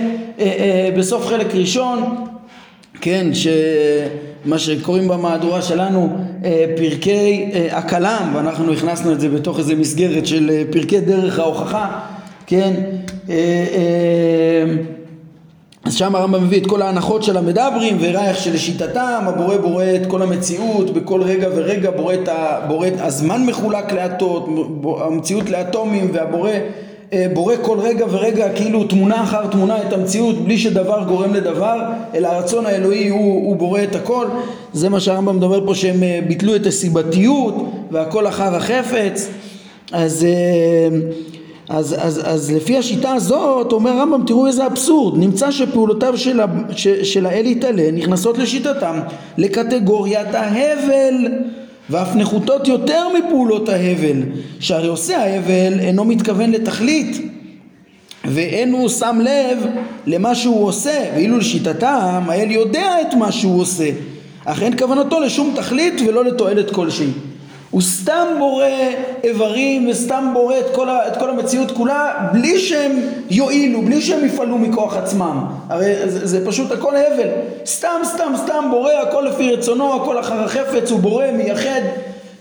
בסוף 0.96 1.26
חלק 1.26 1.54
ראשון 1.54 2.26
כן, 3.00 3.26
שמה 4.44 4.58
שקוראים 4.58 5.08
במהדורה 5.08 5.62
שלנו 5.62 6.16
אה, 6.44 6.64
פרקי 6.76 7.50
אה, 7.54 7.78
הכלם, 7.78 8.32
ואנחנו 8.34 8.72
הכנסנו 8.72 9.12
את 9.12 9.20
זה 9.20 9.28
בתוך 9.28 9.58
איזה 9.58 9.74
מסגרת 9.74 10.26
של 10.26 10.50
אה, 10.50 10.62
פרקי 10.70 11.00
דרך 11.00 11.38
ההוכחה, 11.38 12.00
כן, 12.46 12.72
אז 15.84 15.94
שם 15.94 16.14
הרמב"ם 16.14 16.44
מביא 16.44 16.60
את 16.60 16.66
כל 16.66 16.82
ההנחות 16.82 17.22
של 17.22 17.36
המדברים 17.36 17.96
והראה 18.00 18.28
איך 18.28 18.38
שלשיטתם 18.38 19.24
הבורא 19.26 19.56
בורא 19.56 19.84
את 19.84 20.06
כל 20.06 20.22
המציאות 20.22 20.90
בכל 20.90 21.22
רגע 21.22 21.48
ורגע 21.56 21.90
בורא 21.90 22.86
את, 22.88 23.00
הזמן 23.00 23.46
מחולק 23.46 23.92
לאטות, 23.92 24.48
המציאות 25.00 25.50
לאטומים 25.50 26.10
והבורא 26.12 26.50
בורא 27.32 27.54
כל 27.62 27.78
רגע 27.80 28.06
ורגע 28.10 28.52
כאילו 28.52 28.84
תמונה 28.84 29.22
אחר 29.22 29.46
תמונה 29.46 29.82
את 29.82 29.92
המציאות 29.92 30.44
בלי 30.44 30.58
שדבר 30.58 31.04
גורם 31.04 31.34
לדבר 31.34 31.80
אלא 32.14 32.28
הרצון 32.28 32.66
האלוהי 32.66 33.08
הוא, 33.08 33.46
הוא 33.46 33.56
בורא 33.56 33.82
את 33.82 33.94
הכל. 33.94 34.26
זה 34.72 34.88
מה 34.88 35.00
שהרמב"ם 35.00 35.36
מדבר 35.36 35.66
פה 35.66 35.74
שהם 35.74 36.02
אה, 36.02 36.20
ביטלו 36.28 36.56
את 36.56 36.66
הסיבתיות 36.66 37.54
והכל 37.90 38.26
אחר 38.26 38.54
החפץ. 38.56 39.28
אז, 39.92 40.24
אה, 40.24 40.98
אז, 41.68 41.96
אז, 41.98 42.20
אז 42.24 42.52
לפי 42.52 42.78
השיטה 42.78 43.12
הזאת 43.12 43.72
אומר 43.72 43.90
הרמב"ם 43.90 44.22
תראו 44.26 44.46
איזה 44.46 44.66
אבסורד. 44.66 45.18
נמצא 45.18 45.50
שפעולותיו 45.50 46.18
של, 46.18 46.40
של 47.02 47.26
האל 47.26 47.46
יתעלה 47.46 47.90
נכנסות 47.90 48.38
לשיטתם 48.38 49.00
לקטגוריית 49.38 50.34
ההבל 50.34 51.14
ואף 51.92 52.16
נחותות 52.16 52.68
יותר 52.68 53.06
מפעולות 53.18 53.68
ההבל, 53.68 54.22
שהרי 54.60 54.88
עושה 54.88 55.18
ההבל 55.18 55.80
אינו 55.80 56.04
מתכוון 56.04 56.50
לתכלית 56.50 57.16
ואין 58.24 58.72
הוא 58.72 58.88
שם 58.88 59.18
לב 59.22 59.66
למה 60.06 60.34
שהוא 60.34 60.66
עושה, 60.66 61.04
ואילו 61.14 61.38
לשיטתם 61.38 62.22
האל 62.28 62.50
יודע 62.50 62.96
את 63.00 63.14
מה 63.14 63.32
שהוא 63.32 63.60
עושה, 63.60 63.90
אך 64.44 64.62
אין 64.62 64.78
כוונתו 64.78 65.20
לשום 65.20 65.52
תכלית 65.56 66.00
ולא 66.06 66.24
לתועלת 66.24 66.70
כלשהי. 66.70 67.10
הוא 67.72 67.80
סתם 67.80 68.26
בורא 68.38 68.66
איברים 69.24 69.88
וסתם 69.88 70.30
בורא 70.32 70.58
את 70.58 70.74
כל, 70.74 70.88
את 70.88 71.16
כל 71.16 71.30
המציאות 71.30 71.70
כולה 71.70 72.28
בלי 72.32 72.58
שהם 72.58 72.92
יועילו, 73.30 73.82
בלי 73.82 74.00
שהם 74.00 74.26
יפעלו 74.26 74.58
מכוח 74.58 74.96
עצמם. 74.96 75.44
הרי 75.68 75.94
זה, 76.06 76.26
זה 76.26 76.46
פשוט 76.46 76.72
הכל 76.72 76.96
הבל. 76.96 77.28
סתם 77.66 78.00
סתם 78.04 78.32
סתם 78.36 78.64
בורא 78.70 78.92
הכל 78.92 79.26
לפי 79.30 79.52
רצונו, 79.52 80.02
הכל 80.02 80.20
אחר 80.20 80.44
החפץ, 80.44 80.90
הוא 80.90 81.00
בורא, 81.00 81.26
מייחד 81.36 81.80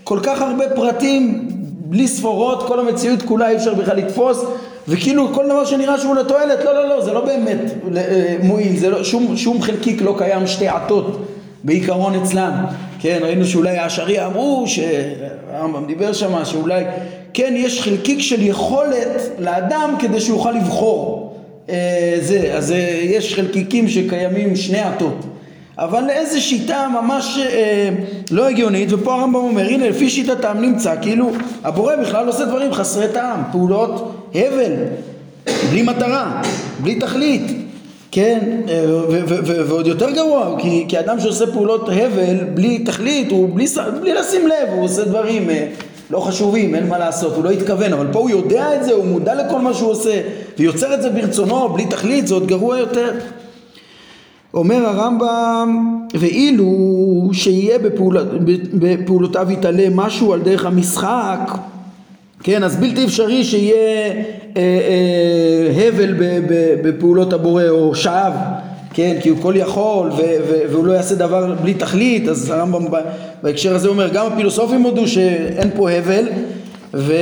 כל 0.04 0.20
כך 0.24 0.42
הרבה 0.42 0.70
פרטים 0.76 1.48
בלי 1.86 2.08
ספורות, 2.08 2.68
כל 2.68 2.80
המציאות 2.80 3.22
כולה 3.22 3.50
אי 3.50 3.56
אפשר 3.56 3.74
בכלל 3.74 3.98
לתפוס 3.98 4.46
וכאילו 4.88 5.34
כל 5.34 5.46
דבר 5.46 5.66
שנראה 5.66 5.98
שהוא 5.98 6.16
לתועלת, 6.16 6.66
לא 6.66 6.74
לא 6.74 6.90
לא, 6.90 7.02
זה 7.02 7.14
לא 7.14 7.26
באמת 7.26 7.62
אה, 7.98 8.36
מועיל, 8.44 8.78
זה 8.78 8.90
לא, 8.90 9.04
שום, 9.04 9.38
שום 9.38 9.62
חלקיק 9.62 10.02
לא 10.02 10.16
קיים 10.18 10.48
שתי 10.48 10.68
עטות 10.68 11.18
בעיקרון 11.64 12.16
אצלם, 12.16 12.52
כן, 13.00 13.20
ראינו 13.22 13.46
שאולי 13.46 13.78
השריעה 13.78 14.28
אמרו, 14.28 14.66
שהרמב"ם 14.68 15.86
דיבר 15.88 16.14
שם, 16.14 16.46
שאולי 16.46 16.84
כן 17.34 17.54
יש 17.58 17.82
חלקיק 17.82 18.20
של 18.20 18.42
יכולת 18.42 19.22
לאדם 19.40 19.96
כדי 20.00 20.20
שיוכל 20.20 20.52
לבחור. 20.52 21.32
אה, 21.70 22.18
זה, 22.22 22.54
אז 22.58 22.72
אה, 22.72 23.00
יש 23.04 23.36
חלקיקים 23.36 23.90
שקיימים 23.90 24.56
שני 24.56 24.80
עטות 24.80 25.26
אבל 25.78 26.04
לאיזה 26.04 26.42
שיטה 26.42 26.88
ממש 27.02 27.40
אה, 27.40 27.90
לא 28.32 28.48
הגיונית 28.48 28.94
ופה 28.94 29.14
הרמב"ם 29.14 29.36
אומר 29.36 29.68
הנה 29.68 29.90
לפי 29.90 30.10
שיטתם 30.10 30.58
נמצא 30.62 30.96
כאילו 31.02 31.32
הבורא 31.64 31.96
בכלל 31.96 32.28
עושה 32.28 32.46
דברים 32.46 32.74
חסרי 32.74 33.08
טעם 33.14 33.42
פעולות 33.52 34.16
הבל 34.36 34.74
בלי 35.70 35.82
מטרה 35.82 36.42
בלי 36.80 36.96
תכלית 36.96 37.61
כן, 38.12 38.62
אה, 38.70 38.84
ועוד 39.46 39.88
יותר 39.88 40.12
גרוע, 40.12 40.56
כי, 40.60 40.86
כי 40.88 41.00
אדם 41.00 41.20
שעושה 41.20 41.48
פעולות 41.48 41.90
הבל 41.90 42.44
בלי 42.54 42.80
תכלית, 42.80 43.32
הוא 43.32 43.50
בלי, 43.56 43.66
בלי 44.02 44.14
לשים 44.14 44.48
לב, 44.48 44.70
הוא 44.74 44.84
עושה 44.84 45.04
דברים 45.04 45.50
אה, 45.50 45.68
לא 46.10 46.20
חשובים, 46.20 46.76
אין 46.76 46.88
מה 46.88 46.98
לעשות, 46.98 47.36
הוא 47.36 47.44
לא 47.44 47.52
התכוון, 47.52 47.94
אבל 47.94 48.08
פה 48.12 48.20
הוא 48.20 48.30
יודע 48.30 48.76
את 48.76 48.84
זה, 48.84 48.94
הוא 48.94 49.06
מודע 49.06 49.36
לכל 49.36 49.60
מה 49.60 49.74
שהוא 49.74 49.92
עושה, 49.92 50.22
ויוצר 50.60 50.94
את 50.94 51.02
זה 51.02 51.10
ברצונו, 51.10 51.70
בלי 51.70 51.86
תכלית, 51.86 52.28
זה 52.28 52.34
עוד 52.34 52.48
גרוע 52.48 52.78
יותר. 52.78 53.12
אומר 54.54 54.86
הרמב"ם, 54.86 56.00
ואילו 56.14 56.66
שיהיה 57.34 57.80
בפעול, 57.80 58.18
בפעולותיו 58.74 59.52
יתעלה 59.52 59.88
משהו 59.92 60.34
על 60.34 60.42
דרך 60.42 60.66
המשחק, 60.66 61.52
כן, 62.44 62.64
אז 62.64 62.76
בלתי 62.76 63.06
אפשרי 63.06 63.44
שיהיה 63.44 63.76
אה, 64.58 64.62
אה, 64.62 65.88
הבל 65.88 66.14
בפעולות 66.84 67.34
הבורא 67.34 67.70
או 67.70 67.96
שווא, 67.96 68.32
כן, 68.94 69.18
כי 69.22 69.30
הוא 69.30 69.38
כל 69.42 69.54
יכול 69.58 70.08
ו- 70.10 70.22
ו- 70.50 70.62
והוא 70.72 70.86
לא 70.86 70.94
יעשה 70.94 71.16
דבר 71.16 71.56
בלי 71.62 71.74
תכלית, 71.74 72.28
אז 72.28 72.50
הרמב"ם 72.50 72.86
בהקשר 73.44 73.76
הזה 73.76 73.88
אומר, 73.88 74.08
גם 74.14 74.26
הפילוסופים 74.28 74.82
הודו 74.82 75.08
שאין 75.08 75.70
פה 75.76 75.92
הבל 75.92 76.26
ו- 76.94 77.14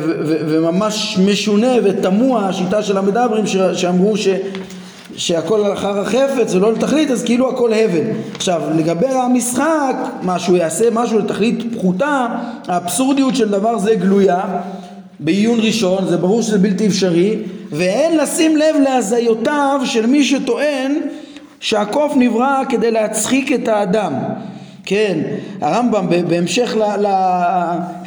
ו- 0.00 0.36
וממש 0.48 1.18
משונה 1.26 1.72
ותמוה 1.84 2.48
השיטה 2.48 2.82
של 2.82 2.98
המדברים 2.98 3.44
שאמרו 3.74 4.16
ש- 4.16 4.28
שהכל 5.22 5.72
אחר 5.72 6.00
החפץ 6.00 6.54
ולא 6.54 6.72
לתכלית 6.72 7.10
אז 7.10 7.22
כאילו 7.22 7.50
הכל 7.50 7.72
הבל. 7.72 8.04
עכשיו 8.34 8.62
לגבי 8.76 9.06
המשחק, 9.06 9.96
מה 10.22 10.38
שהוא 10.38 10.56
יעשה 10.56 10.84
משהו 10.92 11.18
לתכלית 11.18 11.74
פחותה, 11.74 12.26
האבסורדיות 12.68 13.36
של 13.36 13.48
דבר 13.48 13.78
זה 13.78 13.94
גלויה 13.94 14.40
בעיון 15.20 15.60
ראשון, 15.60 16.06
זה 16.08 16.16
ברור 16.16 16.42
שזה 16.42 16.58
בלתי 16.58 16.86
אפשרי, 16.86 17.36
ואין 17.70 18.16
לשים 18.16 18.56
לב 18.56 18.76
להזיותיו 18.84 19.80
של 19.84 20.06
מי 20.06 20.24
שטוען 20.24 20.94
שהקוף 21.60 22.12
נברא 22.16 22.62
כדי 22.68 22.90
להצחיק 22.90 23.52
את 23.52 23.68
האדם 23.68 24.12
כן, 24.84 25.18
הרמב"ם 25.60 26.06
בהמשך 26.28 26.76
ל, 26.76 27.06
ל, 27.06 27.08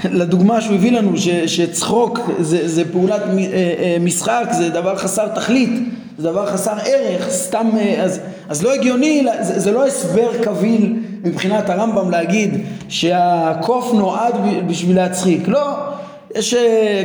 לדוגמה 0.04 0.62
שהוא 0.62 0.75
הביא 0.75 0.91
לנו 0.91 1.17
ש, 1.17 1.30
שצחוק 1.30 2.19
זה, 2.39 2.67
זה 2.67 2.91
פעולת 2.91 3.21
אה, 3.21 3.38
אה, 3.38 3.97
משחק, 3.99 4.47
זה 4.51 4.69
דבר 4.69 4.95
חסר 4.95 5.28
תכלית, 5.28 5.71
זה 6.17 6.32
דבר 6.32 6.45
חסר 6.45 6.73
ערך, 6.86 7.30
סתם, 7.30 7.69
אה, 7.78 8.04
אז, 8.04 8.19
אז 8.49 8.63
לא 8.63 8.73
הגיוני, 8.73 9.25
זה, 9.41 9.60
זה 9.60 9.71
לא 9.71 9.86
הסבר 9.86 10.43
קביל 10.43 10.95
מבחינת 11.23 11.69
הרמב"ם 11.69 12.12
להגיד 12.12 12.65
שהקוף 12.89 13.93
נועד 13.93 14.36
בשביל 14.67 14.95
להצחיק, 14.95 15.47
לא, 15.47 15.69
יש, 16.36 16.56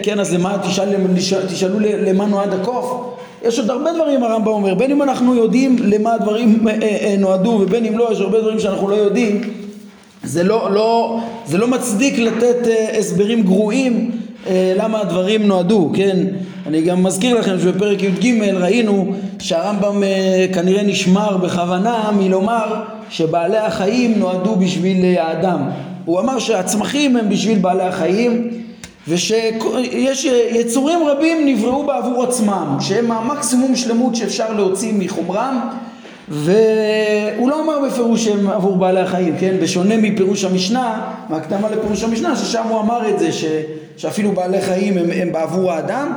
כן, 0.03 0.21
אז 0.21 0.35
למה, 0.35 0.57
תשאל, 0.69 1.47
תשאלו 1.47 1.79
למה 1.81 2.27
נועד 2.27 2.53
הקוף? 2.53 3.15
יש 3.45 3.59
עוד 3.59 3.71
הרבה 3.71 3.93
דברים 3.93 4.23
הרמב"ם 4.23 4.49
אומר, 4.49 4.75
בין 4.75 4.91
אם 4.91 5.03
אנחנו 5.03 5.35
יודעים 5.35 5.77
למה 5.81 6.15
הדברים 6.15 6.67
נועדו 7.19 7.59
ובין 7.63 7.85
אם 7.85 7.99
לא, 7.99 8.09
יש 8.13 8.21
הרבה 8.21 8.41
דברים 8.41 8.61
שאנחנו 8.61 8.89
לא 8.89 8.95
יודעים 8.95 9.41
זה 10.23 10.43
לא, 10.43 10.71
לא, 10.73 11.21
זה 11.47 11.59
לא 11.59 11.69
מצדיק 11.69 12.19
לתת 12.19 12.57
הסברים 12.99 13.43
גרועים 13.43 14.11
למה 14.51 15.01
הדברים 15.01 15.47
נועדו, 15.47 15.91
כן? 15.95 16.27
אני 16.67 16.83
גם 16.83 17.03
מזכיר 17.03 17.39
לכם 17.39 17.61
שבפרק 17.61 18.03
י"ג 18.03 18.43
ראינו 18.55 19.13
שהרמב"ם 19.39 20.03
uh, 20.03 20.55
כנראה 20.55 20.83
נשמר 20.83 21.37
בכוונה 21.37 22.11
מלומר 22.19 22.83
שבעלי 23.11 23.59
החיים 23.59 24.19
נועדו 24.19 24.57
בשביל 24.57 25.19
האדם. 25.19 25.71
הוא 26.05 26.21
אמר 26.21 26.39
שהצמחים 26.39 27.17
הם 27.17 27.29
בשביל 27.29 27.59
בעלי 27.59 27.83
החיים 27.83 28.51
ושיש 29.09 30.25
יצורים 30.51 30.99
רבים 31.07 31.47
נבראו 31.47 31.87
בעבור 31.87 32.23
עצמם 32.23 32.77
שהם 32.81 33.13
המקסימום 33.13 33.77
שלמות 33.77 34.17
שאפשר 34.17 34.53
להוציא 34.53 34.93
מחומרם 34.99 35.61
והוא 36.29 37.51
לא 37.51 37.63
אמר 37.65 37.79
בפירוש 37.89 38.25
שהם 38.25 38.51
עבור 38.51 38.77
בעלי 38.77 39.01
החיים, 39.01 39.35
כן? 39.41 39.57
בשונה 39.63 39.97
מפירוש 39.97 40.45
המשנה, 40.45 41.13
מהקדמה 41.29 41.69
לפירוש 41.71 42.05
המשנה, 42.05 42.37
ששם 42.37 42.63
הוא 42.69 42.81
אמר 42.81 43.09
את 43.09 43.19
זה, 43.19 43.33
ש, 43.33 43.45
שאפילו 43.97 44.33
בעלי 44.33 44.61
חיים 44.61 44.99
הם, 44.99 45.11
הם 45.15 45.33
בעבור 45.33 45.73
האדם. 45.73 46.13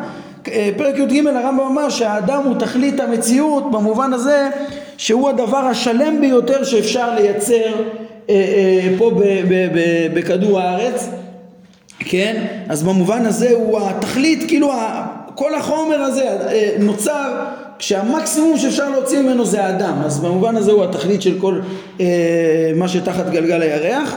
פרק 0.78 0.98
י"ג 0.98 1.28
הרמב"ם 1.28 1.66
אמר 1.72 1.90
שהאדם 1.90 2.42
הוא 2.46 2.56
תכלית 2.60 3.00
המציאות 3.00 3.72
במובן 3.72 4.14
הזה 4.14 4.50
שהוא 4.98 5.30
הדבר 5.30 5.58
השלם 5.58 6.22
ביותר 6.22 6.64
שאפשר 6.64 7.16
לייצר 7.16 7.74
אה, 8.30 8.36
אה, 8.36 8.98
פה 8.98 9.12
בכדור 10.14 10.60
הארץ, 10.60 11.08
כן? 12.00 12.46
אז 12.70 12.84
במובן 12.84 13.26
הזה 13.26 13.52
הוא 13.52 13.80
התכלית, 13.80 14.44
כאילו 14.48 14.72
כל 15.36 15.56
החומר 15.56 16.02
הזה 16.02 16.24
אה, 16.24 16.76
נוצר 16.80 17.32
כשהמקסימום 17.80 18.58
שאפשר 18.58 18.90
להוציא 18.90 19.22
ממנו 19.22 19.46
זה 19.46 19.66
האדם, 19.66 19.94
אז 20.06 20.20
במובן 20.20 20.56
הזה 20.56 20.72
הוא 20.72 20.84
התכלית 20.84 21.22
של 21.22 21.40
כל 21.42 21.60
אה, 22.00 22.72
מה 22.76 22.88
שתחת 22.88 23.30
גלגל 23.30 23.62
הירח. 23.62 24.16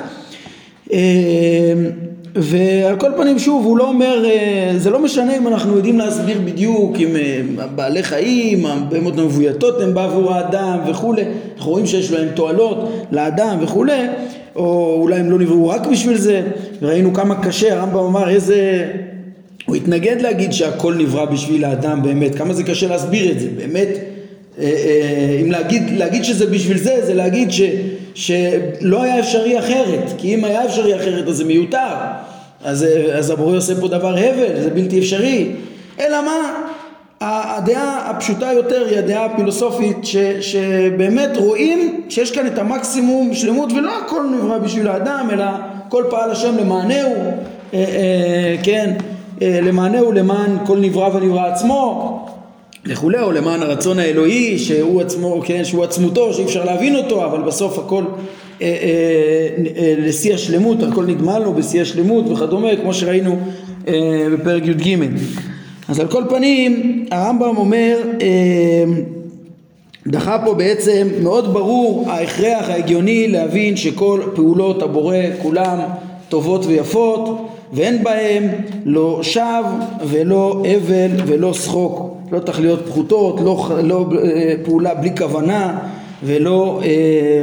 ועל 2.36 2.96
כל 2.96 3.10
פנים 3.16 3.38
שוב 3.38 3.64
הוא 3.64 3.78
לא 3.78 3.88
אומר, 3.88 4.24
אה, 4.24 4.72
זה 4.76 4.90
לא 4.90 4.98
משנה 4.98 5.36
אם 5.36 5.48
אנחנו 5.48 5.76
יודעים 5.76 5.98
להסביר 5.98 6.40
בדיוק 6.44 6.96
אם 6.98 7.16
אה, 7.16 7.66
בעלי 7.66 8.02
חיים, 8.02 8.66
הבהמות 8.66 9.18
המבויתות 9.18 9.80
הם 9.80 9.94
בעבור 9.94 10.32
האדם 10.34 10.78
וכולי, 10.86 11.24
אנחנו 11.56 11.70
רואים 11.70 11.86
שיש 11.86 12.12
להם 12.12 12.28
תועלות 12.34 13.06
לאדם 13.12 13.58
וכולי, 13.60 14.06
או 14.56 14.96
אולי 15.00 15.16
הם 15.16 15.30
לא 15.30 15.38
נבראו 15.38 15.68
רק 15.68 15.86
בשביל 15.86 16.16
זה, 16.16 16.42
וראינו 16.82 17.14
כמה 17.14 17.42
קשה, 17.42 17.74
הרמב"ם 17.74 18.04
אמר 18.04 18.28
איזה 18.28 18.86
הוא 19.66 19.76
התנגד 19.76 20.20
להגיד 20.20 20.52
שהכל 20.52 20.94
נברא 20.94 21.24
בשביל 21.24 21.64
האדם 21.64 22.02
באמת, 22.02 22.34
כמה 22.34 22.54
זה 22.54 22.64
קשה 22.64 22.88
להסביר 22.88 23.32
את 23.32 23.40
זה, 23.40 23.48
באמת, 23.56 23.88
אה, 24.58 25.38
אם 25.42 25.50
להגיד, 25.50 25.82
להגיד 25.90 26.24
שזה 26.24 26.46
בשביל 26.46 26.78
זה, 26.78 27.06
זה 27.06 27.14
להגיד 27.14 27.50
ש, 27.50 27.62
שלא 28.14 29.02
היה 29.02 29.18
אפשרי 29.18 29.58
אחרת, 29.58 30.12
כי 30.18 30.34
אם 30.34 30.44
היה 30.44 30.64
אפשרי 30.64 30.96
אחרת 30.96 31.28
אז 31.28 31.36
זה 31.36 31.44
מיותר, 31.44 31.94
אז, 32.66 32.86
אז 33.12 33.30
הבורא 33.30 33.56
עושה 33.56 33.80
פה 33.80 33.88
דבר 33.88 34.16
הבל, 34.18 34.62
זה 34.62 34.70
בלתי 34.70 34.98
אפשרי, 34.98 35.52
אלא 36.00 36.24
מה? 36.24 36.62
הדעה 37.20 38.10
הפשוטה 38.10 38.52
יותר 38.52 38.86
היא 38.86 38.98
הדעה 38.98 39.24
הפילוסופית 39.24 39.96
ש, 40.02 40.16
שבאמת 40.40 41.36
רואים 41.36 42.00
שיש 42.08 42.30
כאן 42.30 42.46
את 42.46 42.58
המקסימום 42.58 43.34
שלמות 43.34 43.72
ולא 43.72 43.90
הכל 43.98 44.22
נברא 44.36 44.58
בשביל 44.58 44.88
האדם 44.88 45.28
אלא 45.32 45.44
כל 45.88 46.04
פעל 46.10 46.30
השם 46.30 46.56
למענהו, 46.56 47.14
אה, 47.74 47.78
אה, 47.78 48.56
כן, 48.62 48.94
אה, 49.42 49.60
למענהו 49.62 50.12
למען 50.12 50.58
כל 50.66 50.78
נברא 50.78 51.16
ונברא 51.16 51.46
עצמו 51.46 52.26
וכולי, 52.86 53.20
או 53.20 53.32
למען 53.32 53.62
הרצון 53.62 53.98
האלוהי 53.98 54.58
שהוא 54.58 55.00
עצמו, 55.00 55.42
כן, 55.44 55.64
שהוא 55.64 55.84
עצמותו, 55.84 56.34
שאי 56.34 56.44
אפשר 56.44 56.64
להבין 56.64 56.96
אותו, 56.96 57.24
אבל 57.24 57.42
בסוף 57.42 57.78
הכל 57.78 58.02
לשיא 59.98 60.34
השלמות, 60.34 60.82
הכל 60.82 61.06
נדמה 61.06 61.38
לו 61.38 61.54
בשיא 61.54 61.82
השלמות 61.82 62.28
וכדומה, 62.28 62.76
כמו 62.82 62.94
שראינו 62.94 63.36
אה, 63.88 64.26
בפרק 64.32 64.62
י"ג. 64.66 64.96
אז 65.88 66.00
על 66.00 66.08
כל 66.08 66.22
פנים, 66.28 67.04
הרמב"ם 67.10 67.56
אומר, 67.56 67.96
אה, 68.20 68.84
דחה 70.06 70.38
פה 70.44 70.54
בעצם 70.54 71.08
מאוד 71.22 71.52
ברור 71.52 72.10
ההכרח 72.10 72.68
ההגיוני 72.68 73.28
להבין 73.28 73.76
שכל 73.76 74.20
פעולות 74.34 74.82
הבורא 74.82 75.16
כולם 75.42 75.78
טובות 76.28 76.66
ויפות 76.66 77.48
ואין 77.72 78.04
בהם 78.04 78.48
לא 78.84 79.20
שווא 79.22 79.80
ולא 80.08 80.62
אבל 80.76 81.22
ולא 81.26 81.54
שחוק, 81.54 82.16
לא 82.32 82.38
תכליות 82.38 82.86
פחותות, 82.86 83.40
לא, 83.40 83.68
לא 83.82 84.06
אה, 84.24 84.54
פעולה 84.64 84.94
בלי 84.94 85.10
כוונה 85.18 85.78
ולא, 86.24 86.80
אה, 86.84 87.42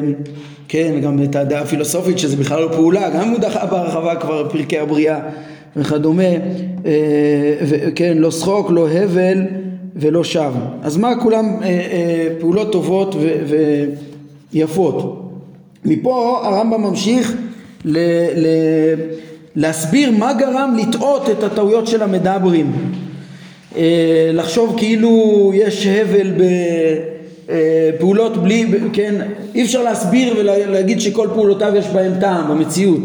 כן, 0.74 1.00
גם 1.02 1.24
את 1.24 1.36
הדעה 1.36 1.62
הפילוסופית 1.62 2.20
שזה 2.20 2.38
בכלל 2.38 2.62
לא 2.62 2.68
פעולה, 2.72 3.10
גם 3.10 3.30
הוא 3.30 3.40
דחה 3.40 3.66
בהרחבה 3.66 4.16
כבר 4.16 4.50
פרקי 4.50 4.80
הבריאה 4.80 5.20
וכדומה, 5.76 6.24
אה, 6.86 6.92
כן, 7.96 8.18
לא 8.18 8.32
שחוק, 8.32 8.72
לא 8.72 8.90
הבל 8.90 9.42
ולא 9.96 10.24
שווא. 10.24 10.60
אז 10.82 10.98
מה 10.98 11.20
כולם 11.22 11.46
פעולות 12.40 12.72
טובות 12.72 13.16
ויפות? 14.54 15.30
מפה 15.86 16.42
הרמב"ם 16.44 16.82
ממשיך 16.82 17.34
ל... 17.86 17.98
ל 18.36 18.48
להסביר 19.56 20.12
מה 20.12 20.34
גרם 20.34 20.78
לטעות 20.82 21.30
את 21.30 21.44
הטעויות 21.44 21.88
של 21.88 22.04
המדברים 22.04 22.72
אה, 23.76 24.30
לחשוב 24.34 24.74
כאילו 24.78 25.52
יש 25.56 25.88
הבל 25.88 26.32
בפעולות 27.50 28.38
בלי, 28.38 28.66
כן, 28.94 29.16
אי 29.56 29.64
אפשר 29.64 29.84
להסביר 29.84 30.36
ולהגיד 30.40 31.02
שכל 31.02 31.28
פעולותיו 31.34 31.76
יש 31.76 31.88
בהם 31.88 32.12
טעם 32.20 32.50
במציאות. 32.50 33.02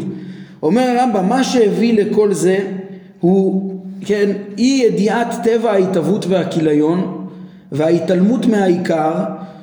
אומר 0.62 0.83
הרמב"ם 0.83 1.29
מה 1.29 1.44
שהביא 1.44 2.03
לכל 2.03 2.33
זה 2.33 2.59
הוא 3.20 3.74
כן, 4.05 4.31
אי 4.59 4.83
ידיעת 4.87 5.35
טבע 5.44 5.72
ההתהוות 5.72 6.27
והכיליון 6.27 7.27
וההתעלמות 7.72 8.46
מהעיקר 8.46 9.12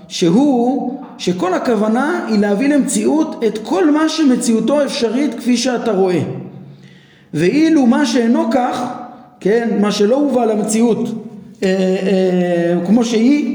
שהוא 0.08 1.00
שכל 1.18 1.54
הכוונה 1.54 2.26
היא 2.30 2.40
להביא 2.40 2.70
למציאות 2.70 3.44
את 3.48 3.58
כל 3.58 3.92
מה 3.92 4.10
שמציאותו 4.10 4.84
אפשרית 4.84 5.34
כפי 5.34 5.58
שאתה 5.58 5.92
רואה. 5.92 6.20
ואילו 7.34 7.86
מה 7.86 8.06
שאינו 8.06 8.44
כך, 8.52 8.84
כן, 9.40 9.70
מה 9.82 9.92
שלא 9.92 10.16
הובא 10.16 10.46
למציאות 10.46 11.10
אה, 11.64 11.70
אה, 11.70 12.86
כמו 12.86 13.06
שהיא, 13.06 13.55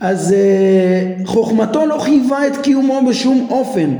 אז 0.00 0.32
אה, 0.32 1.24
חוכמתו 1.24 1.86
לא 1.86 1.98
חייבה 1.98 2.46
את 2.46 2.56
קיומו 2.56 3.00
בשום 3.08 3.46
אופן, 3.50 3.94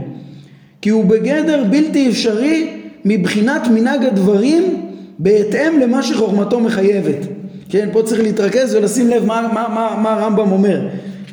כי 0.80 0.90
הוא 0.90 1.04
בגדר 1.04 1.64
בלתי 1.70 2.08
אפשרי 2.08 2.70
מבחינת 3.04 3.62
מנהג 3.68 4.04
הדברים 4.04 4.86
בהתאם 5.18 5.78
למה 5.80 6.02
שחוכמתו 6.02 6.60
מחייבת. 6.60 7.26
כן, 7.68 7.88
פה 7.92 8.02
צריך 8.02 8.20
להתרכז 8.20 8.74
ולשים 8.74 9.08
לב 9.08 9.26
מה, 9.26 9.48
מה, 9.54 9.66
מה, 9.74 9.96
מה 10.02 10.12
הרמב"ם 10.12 10.52
אומר. 10.52 10.88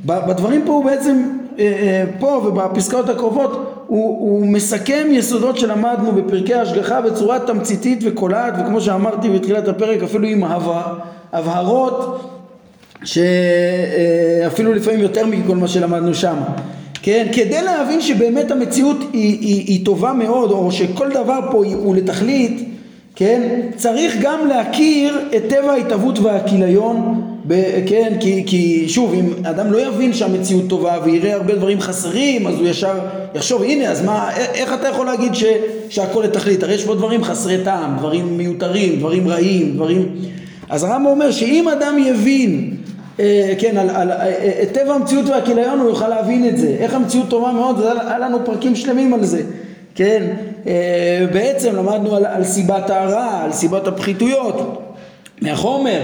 בדברים 0.05 0.61
פה 0.65 0.71
הוא 0.71 0.85
בעצם, 0.85 1.23
אה, 1.59 1.63
אה, 1.63 2.03
פה 2.19 2.27
ובפסקאות 2.45 3.09
הקרובות, 3.09 3.83
הוא, 3.87 4.19
הוא 4.19 4.47
מסכם 4.47 5.07
יסודות 5.11 5.57
שלמדנו 5.57 6.11
בפרקי 6.11 6.53
ההשגחה 6.53 7.01
בצורה 7.01 7.39
תמציתית 7.39 7.99
וקולעת 8.03 8.53
וכמו 8.59 8.81
שאמרתי 8.81 9.29
בתחילת 9.29 9.67
הפרק 9.67 10.03
אפילו 10.03 10.27
עם 10.27 10.43
הבהרות 11.33 12.19
שאפילו 13.03 14.73
לפעמים 14.73 14.99
יותר 14.99 15.25
מכל 15.25 15.55
מה 15.55 15.67
שלמדנו 15.67 16.15
שם 16.15 16.35
כן, 17.01 17.27
כדי 17.31 17.61
להבין 17.61 18.01
שבאמת 18.01 18.51
המציאות 18.51 18.97
היא, 19.13 19.39
היא, 19.39 19.65
היא 19.67 19.85
טובה 19.85 20.13
מאוד 20.13 20.51
או 20.51 20.71
שכל 20.71 21.09
דבר 21.09 21.39
פה 21.51 21.57
הוא 21.65 21.95
לתכלית 21.95 22.67
כן, 23.15 23.41
צריך 23.75 24.15
גם 24.21 24.47
להכיר 24.47 25.19
את 25.35 25.43
טבע 25.49 25.71
ההתהוות 25.71 26.19
והכיליון 26.19 27.21
כן, 27.87 28.13
כי, 28.19 28.43
כי 28.45 28.89
שוב, 28.89 29.13
אם 29.13 29.25
אדם 29.43 29.71
לא 29.71 29.87
יבין 29.87 30.13
שהמציאות 30.13 30.67
טובה 30.69 30.97
ויראה 31.03 31.33
הרבה 31.33 31.55
דברים 31.55 31.79
חסרים, 31.79 32.47
אז 32.47 32.55
הוא 32.55 32.67
ישר 32.67 32.99
יחשוב, 33.35 33.63
הנה, 33.63 33.89
אז 33.89 34.05
מה, 34.05 34.29
איך 34.35 34.73
אתה 34.73 34.87
יכול 34.87 35.05
להגיד 35.05 35.35
ש, 35.35 35.43
שהכל 35.89 36.23
לתכלית? 36.23 36.63
הרי 36.63 36.73
יש 36.73 36.85
פה 36.85 36.95
דברים 36.95 37.23
חסרי 37.23 37.57
טעם, 37.63 37.97
דברים 37.97 38.37
מיותרים, 38.37 38.99
דברים 38.99 39.27
רעים, 39.27 39.73
דברים... 39.75 40.15
אז 40.69 40.83
הרמב"ם 40.83 41.05
אומר 41.05 41.31
שאם 41.31 41.67
אדם 41.69 41.97
יבין 42.05 42.76
כן, 43.57 43.77
על, 43.77 43.89
על, 43.89 44.11
אה, 44.11 44.61
את 44.63 44.71
טבע 44.71 44.93
המציאות 44.93 45.29
והכיליון 45.29 45.79
הוא 45.79 45.89
יוכל 45.89 46.07
להבין 46.07 46.47
את 46.47 46.57
זה. 46.57 46.75
איך 46.79 46.93
המציאות 46.93 47.29
טובה 47.29 47.51
מאוד, 47.51 47.81
היה 47.81 48.19
לנו 48.19 48.45
פרקים 48.45 48.75
שלמים 48.75 49.13
על 49.13 49.23
זה. 49.23 49.41
כן, 49.95 50.23
אה, 50.67 51.25
בעצם 51.33 51.75
למדנו 51.75 52.15
על, 52.15 52.25
על 52.25 52.43
סיבת 52.43 52.89
הרע, 52.89 53.41
על 53.43 53.51
סיבת 53.51 53.87
הפחיתויות 53.87 54.81
מהחומר. 55.41 56.01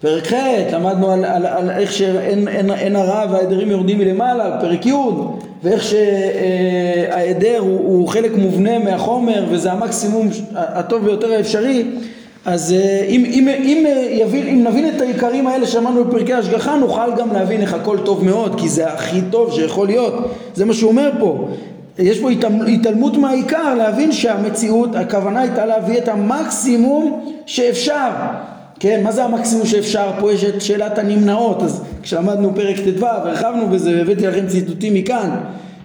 פרק 0.00 0.26
ח' 0.26 0.34
למדנו 0.72 1.12
על, 1.12 1.24
על, 1.24 1.46
על 1.46 1.70
איך 1.70 1.92
שאין 1.92 2.48
אין, 2.48 2.70
אין 2.70 2.96
הרע 2.96 3.24
וההדרים 3.32 3.70
יורדים 3.70 3.98
מלמעלה, 3.98 4.60
פרק 4.60 4.86
י' 4.86 4.92
ואיך 5.62 5.82
שההדר 5.82 7.58
הוא, 7.58 7.78
הוא 7.78 8.08
חלק 8.08 8.30
מובנה 8.36 8.78
מהחומר 8.78 9.44
וזה 9.50 9.72
המקסימום 9.72 10.28
הטוב 10.54 11.04
ביותר 11.04 11.32
האפשרי 11.32 11.84
אז 12.48 12.72
אה, 12.72 13.04
אם, 13.08 13.24
אם, 13.24 13.48
אם, 13.48 13.84
אה, 13.86 14.06
יבין, 14.10 14.46
אם 14.46 14.64
נבין 14.64 14.88
את 14.88 15.00
העיקרים 15.00 15.46
האלה 15.46 15.66
שאמרנו 15.66 16.04
בפרקי 16.04 16.34
השגחה 16.34 16.76
נוכל 16.76 17.14
גם 17.18 17.32
להבין 17.32 17.60
איך 17.60 17.74
הכל 17.74 17.98
טוב 18.04 18.24
מאוד 18.24 18.60
כי 18.60 18.68
זה 18.68 18.86
הכי 18.86 19.20
טוב 19.30 19.52
שיכול 19.52 19.86
להיות. 19.86 20.14
זה 20.54 20.64
מה 20.64 20.74
שהוא 20.74 20.90
אומר 20.90 21.10
פה. 21.20 21.48
יש 21.98 22.20
פה 22.20 22.30
התעלמות 22.72 23.16
מהעיקר 23.16 23.74
להבין 23.74 24.12
שהמציאות 24.12 24.94
הכוונה 24.94 25.40
הייתה 25.40 25.66
להביא 25.66 25.98
את 25.98 26.08
המקסימום 26.08 27.24
שאפשר. 27.46 28.10
כן 28.80 29.00
מה 29.02 29.12
זה 29.12 29.24
המקסימום 29.24 29.66
שאפשר? 29.66 30.10
פה 30.20 30.32
יש 30.32 30.44
את 30.44 30.62
שאלת 30.62 30.98
הנמנעות. 30.98 31.62
אז 31.62 31.82
כשלמדנו 32.02 32.54
פרק 32.54 32.76
ט"ו 32.76 33.06
הרחבנו 33.06 33.66
בזה 33.66 33.90
והבאתי 33.96 34.26
לכם 34.26 34.46
ציטוטים 34.46 34.94
מכאן. 34.94 35.30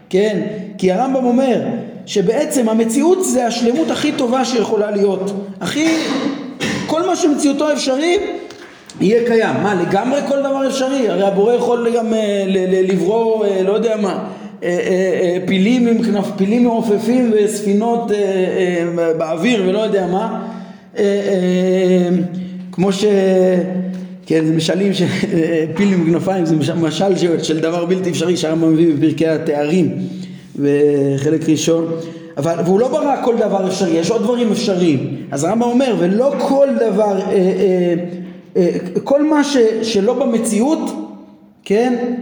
כן 0.09 0.41
כי 0.77 0.91
הרמב"ם 0.91 1.25
אומר 1.25 1.61
שבעצם 2.05 2.69
המציאות 2.69 3.25
זה 3.25 3.45
השלמות 3.45 3.91
הכי 3.91 4.11
טובה 4.11 4.45
שיכולה 4.45 4.91
להיות. 4.91 5.33
הכי 5.61 5.87
כל 6.93 7.05
מה 7.05 7.15
שמציאותו 7.15 7.71
אפשרי 7.71 8.17
יהיה 9.01 9.27
קיים. 9.27 9.55
מה, 9.63 9.75
לגמרי 9.75 10.19
כל 10.27 10.39
דבר 10.39 10.67
אפשרי? 10.67 11.09
הרי 11.09 11.23
הבורא 11.23 11.53
יכול 11.53 11.95
גם 11.95 12.13
אה, 12.13 12.43
לברוא, 12.87 13.45
אה, 13.45 13.63
לא 13.63 13.73
יודע 13.73 13.97
מה, 13.97 14.29
אה, 14.63 15.37
פילים 15.45 15.87
עם 15.87 16.03
כנף, 16.03 16.25
פילים 16.37 16.63
מעופפים 16.63 17.33
וספינות 17.35 18.11
באוויר 19.17 19.63
ולא 19.67 19.79
יודע 19.79 20.07
מה. 20.07 20.47
כמו 22.71 22.93
ש... 22.93 23.05
כן, 24.25 24.45
זה 24.45 24.53
משלים 24.53 24.93
של 24.93 25.05
פיל 25.75 25.93
עם 25.93 26.05
כנפיים, 26.05 26.45
זה 26.45 26.55
משל 26.75 27.17
של, 27.43 27.59
דבר 27.59 27.85
בלתי 27.85 28.09
אפשרי 28.09 28.37
שהרמב"ם 28.37 28.73
מביא 28.73 28.93
בפרקי 28.95 29.27
התארים 29.27 29.97
בחלק 30.55 31.49
ראשון. 31.49 31.87
אבל, 32.37 32.55
והוא 32.65 32.79
לא 32.79 32.87
ברא 32.87 33.15
כל 33.23 33.35
דבר 33.37 33.67
אפשרי, 33.67 33.89
יש 33.91 34.11
עוד 34.11 34.23
דברים 34.23 34.51
אפשריים. 34.51 35.15
אז 35.31 35.43
הרמב"ם 35.43 35.69
אומר, 35.69 35.95
ולא 35.99 36.33
כל 36.39 36.67
דבר, 36.79 37.19
אה, 37.19 37.31
אה, 37.31 37.93
אה, 38.57 38.69
כל 39.03 39.23
מה 39.23 39.43
ש, 39.43 39.57
שלא 39.81 40.13
במציאות, 40.13 40.79
כן? 41.63 42.15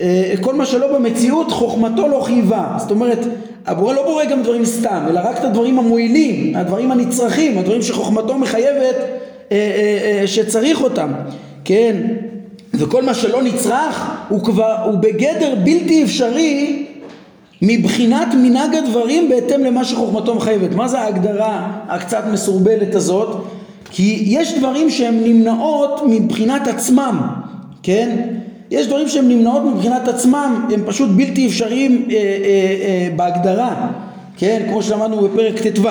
אה, 0.00 0.34
כל 0.40 0.54
מה 0.54 0.66
שלא 0.66 0.98
במציאות, 0.98 1.52
חוכמתו 1.52 2.08
לא 2.08 2.20
חייבה. 2.20 2.74
זאת 2.78 2.90
אומרת, 2.90 3.18
הבורא 3.66 3.94
לא 3.94 4.02
בורא 4.02 4.24
גם 4.24 4.42
דברים 4.42 4.64
סתם, 4.64 5.02
אלא 5.08 5.20
רק 5.24 5.38
את 5.38 5.44
הדברים 5.44 5.78
המועילים, 5.78 6.56
הדברים 6.56 6.90
הנצרכים, 6.90 7.58
הדברים 7.58 7.82
שחוכמתו 7.82 8.38
מחייבת 8.38 8.96
אה, 9.52 9.56
אה, 9.56 10.20
אה, 10.20 10.26
שצריך 10.26 10.82
אותם, 10.82 11.12
כן? 11.64 11.96
וכל 12.74 13.02
מה 13.02 13.14
שלא 13.14 13.42
נצרך 13.42 14.10
הוא 14.28 14.44
כבר, 14.44 14.76
הוא 14.84 14.98
בגדר 14.98 15.54
בלתי 15.64 16.04
אפשרי 16.04 16.86
מבחינת 17.62 18.28
מנהג 18.34 18.74
הדברים 18.74 19.28
בהתאם 19.28 19.64
למה 19.64 19.84
שחוכמתו 19.84 20.34
מחייבת. 20.34 20.74
מה 20.74 20.88
זה 20.88 21.00
ההגדרה 21.00 21.70
הקצת 21.88 22.24
מסורבלת 22.32 22.94
הזאת? 22.94 23.44
כי 23.90 24.22
יש 24.26 24.58
דברים 24.58 24.90
שהם 24.90 25.24
נמנעות 25.24 26.00
מבחינת 26.06 26.68
עצמם, 26.68 27.20
כן? 27.82 28.16
יש 28.70 28.86
דברים 28.86 29.08
שהם 29.08 29.28
נמנעות 29.28 29.62
מבחינת 29.64 30.08
עצמם, 30.08 30.66
הם 30.72 30.82
פשוט 30.86 31.10
בלתי 31.10 31.46
אפשריים 31.46 32.08
אה, 32.10 32.16
אה, 32.16 32.20
אה, 32.20 33.08
בהגדרה, 33.16 33.88
כן? 34.36 34.62
כמו 34.68 34.82
שלמדנו 34.82 35.28
בפרק 35.28 35.66
ט"ו. 35.66 35.88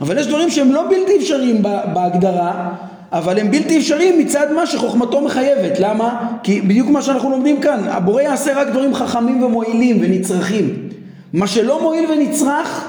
אבל 0.00 0.18
יש 0.18 0.26
דברים 0.26 0.50
שהם 0.50 0.72
לא 0.72 0.88
בלתי 0.90 1.16
אפשריים 1.16 1.62
בהגדרה, 1.94 2.68
אבל 3.12 3.38
הם 3.38 3.50
בלתי 3.50 3.78
אפשריים 3.78 4.18
מצד 4.18 4.46
מה 4.54 4.66
שחוכמתו 4.66 5.20
מחייבת. 5.20 5.80
למה? 5.80 6.28
כי 6.42 6.60
בדיוק 6.60 6.88
מה 6.88 7.02
שאנחנו 7.02 7.30
לומדים 7.30 7.60
כאן, 7.60 7.80
הבורא 7.86 8.22
יעשה 8.22 8.60
רק 8.60 8.68
דברים 8.68 8.94
חכמים 8.94 9.42
ומועילים 9.42 9.98
ונצרכים. 10.00 10.87
מה 11.32 11.46
שלא 11.46 11.82
מועיל 11.82 12.10
ונצרך, 12.10 12.88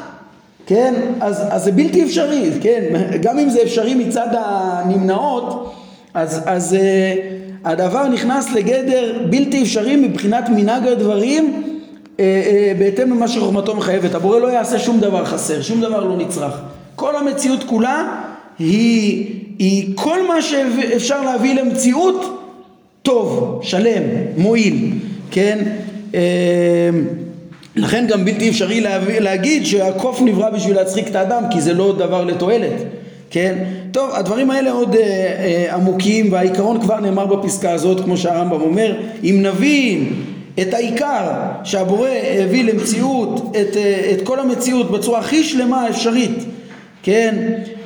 כן, 0.65 0.93
אז, 1.19 1.43
אז 1.49 1.63
זה 1.63 1.71
בלתי 1.71 2.03
אפשרי, 2.03 2.51
כן, 2.61 2.83
גם 3.21 3.39
אם 3.39 3.49
זה 3.49 3.61
אפשרי 3.63 3.95
מצד 3.95 4.27
הנמנעות, 4.31 5.73
אז, 6.13 6.41
אז 6.45 6.73
uh, 6.73 7.67
הדבר 7.69 8.07
נכנס 8.07 8.51
לגדר 8.51 9.25
בלתי 9.29 9.63
אפשרי 9.63 9.95
מבחינת 9.95 10.49
מנהג 10.49 10.87
הדברים 10.87 11.63
uh, 11.63 12.17
uh, 12.17 12.21
בהתאם 12.79 13.09
למה 13.09 13.27
שחוכמתו 13.27 13.75
מחייבת. 13.75 14.15
הבורא 14.15 14.39
לא 14.39 14.47
יעשה 14.47 14.79
שום 14.79 14.99
דבר 14.99 15.25
חסר, 15.25 15.61
שום 15.61 15.81
דבר 15.81 16.03
לא 16.03 16.17
נצרך. 16.17 16.61
כל 16.95 17.15
המציאות 17.15 17.63
כולה 17.63 18.21
היא, 18.59 19.25
היא 19.59 19.91
כל 19.95 20.27
מה 20.27 20.41
שאפשר 20.41 21.21
להביא 21.21 21.55
למציאות 21.55 22.45
טוב, 23.01 23.59
שלם, 23.63 24.03
מועיל, 24.37 24.93
כן? 25.31 25.59
Uh, 26.11 26.15
לכן 27.79 28.05
גם 28.07 28.25
בלתי 28.25 28.49
אפשרי 28.49 28.81
להביא, 28.81 29.19
להגיד 29.19 29.65
שהקוף 29.65 30.21
נברא 30.21 30.49
בשביל 30.49 30.75
להצחיק 30.75 31.07
את 31.07 31.15
האדם 31.15 31.43
כי 31.51 31.61
זה 31.61 31.73
לא 31.73 31.95
דבר 31.97 32.23
לתועלת, 32.23 32.73
כן? 33.29 33.57
טוב, 33.91 34.09
הדברים 34.13 34.51
האלה 34.51 34.71
עוד 34.71 34.95
אה, 34.95 35.01
אה, 35.01 35.75
עמוקים 35.75 36.31
והעיקרון 36.31 36.81
כבר 36.81 36.99
נאמר 36.99 37.25
בפסקה 37.25 37.71
הזאת 37.71 38.03
כמו 38.03 38.17
שהרמב"ם 38.17 38.61
אומר 38.61 38.93
אם 39.23 39.39
נבין 39.41 40.13
את 40.61 40.73
העיקר 40.73 41.27
שהבורא 41.63 42.09
הביא 42.43 42.63
למציאות 42.63 43.55
את, 43.61 43.77
אה, 43.77 44.11
את 44.13 44.21
כל 44.21 44.39
המציאות 44.39 44.91
בצורה 44.91 45.19
הכי 45.19 45.43
שלמה 45.43 45.81
האפשרית 45.81 46.45
כן? 47.03 47.35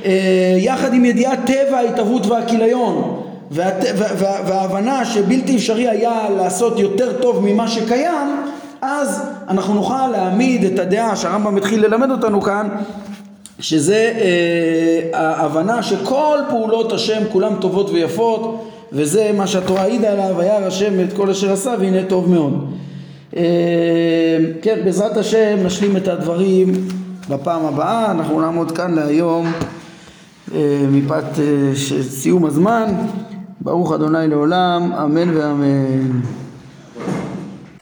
אה, 0.05 0.55
יחד 0.57 0.93
עם 0.93 1.05
ידיעת 1.05 1.39
טבע 1.45 1.77
ההתהוות 1.77 2.25
והכיליון 2.25 3.19
וההבנה 3.51 5.05
שבלתי 5.05 5.55
אפשרי 5.55 5.89
היה 5.89 6.29
לעשות 6.37 6.79
יותר 6.79 7.13
טוב 7.21 7.45
ממה 7.45 7.67
שקיים 7.67 8.27
אז 8.85 9.21
אנחנו 9.49 9.73
נוכל 9.73 10.07
להעמיד 10.07 10.63
את 10.63 10.79
הדעה 10.79 11.15
שהרמב"ם 11.15 11.57
התחיל 11.57 11.85
ללמד 11.85 12.11
אותנו 12.11 12.41
כאן 12.41 12.69
שזה 13.59 14.13
אה, 14.15 15.19
ההבנה 15.19 15.83
שכל 15.83 16.37
פעולות 16.49 16.91
השם 16.91 17.21
כולן 17.31 17.55
טובות 17.55 17.89
ויפות 17.89 18.69
וזה 18.91 19.31
מה 19.37 19.47
שהתורה 19.47 19.81
העידה 19.81 20.11
עליו, 20.11 20.35
וירא 20.37 20.65
השם 20.65 21.03
את 21.03 21.13
כל 21.13 21.29
אשר 21.29 21.51
עשה 21.51 21.75
והנה 21.79 22.03
טוב 22.07 22.29
מאוד. 22.29 22.73
אה, 23.35 24.37
כן, 24.61 24.79
בעזרת 24.85 25.17
השם 25.17 25.57
נשלים 25.65 25.97
את 25.97 26.07
הדברים 26.07 26.73
בפעם 27.29 27.65
הבאה, 27.65 28.11
אנחנו 28.11 28.41
נעמוד 28.41 28.71
כאן 28.71 28.93
להיום 28.93 29.51
אה, 30.55 30.85
מפאת 30.91 31.39
אה, 31.39 31.75
סיום 32.09 32.45
הזמן, 32.45 32.93
ברוך 33.61 33.93
אדוני 33.93 34.27
לעולם, 34.27 34.93
אמן 34.93 35.37
ואמן. 35.37 36.42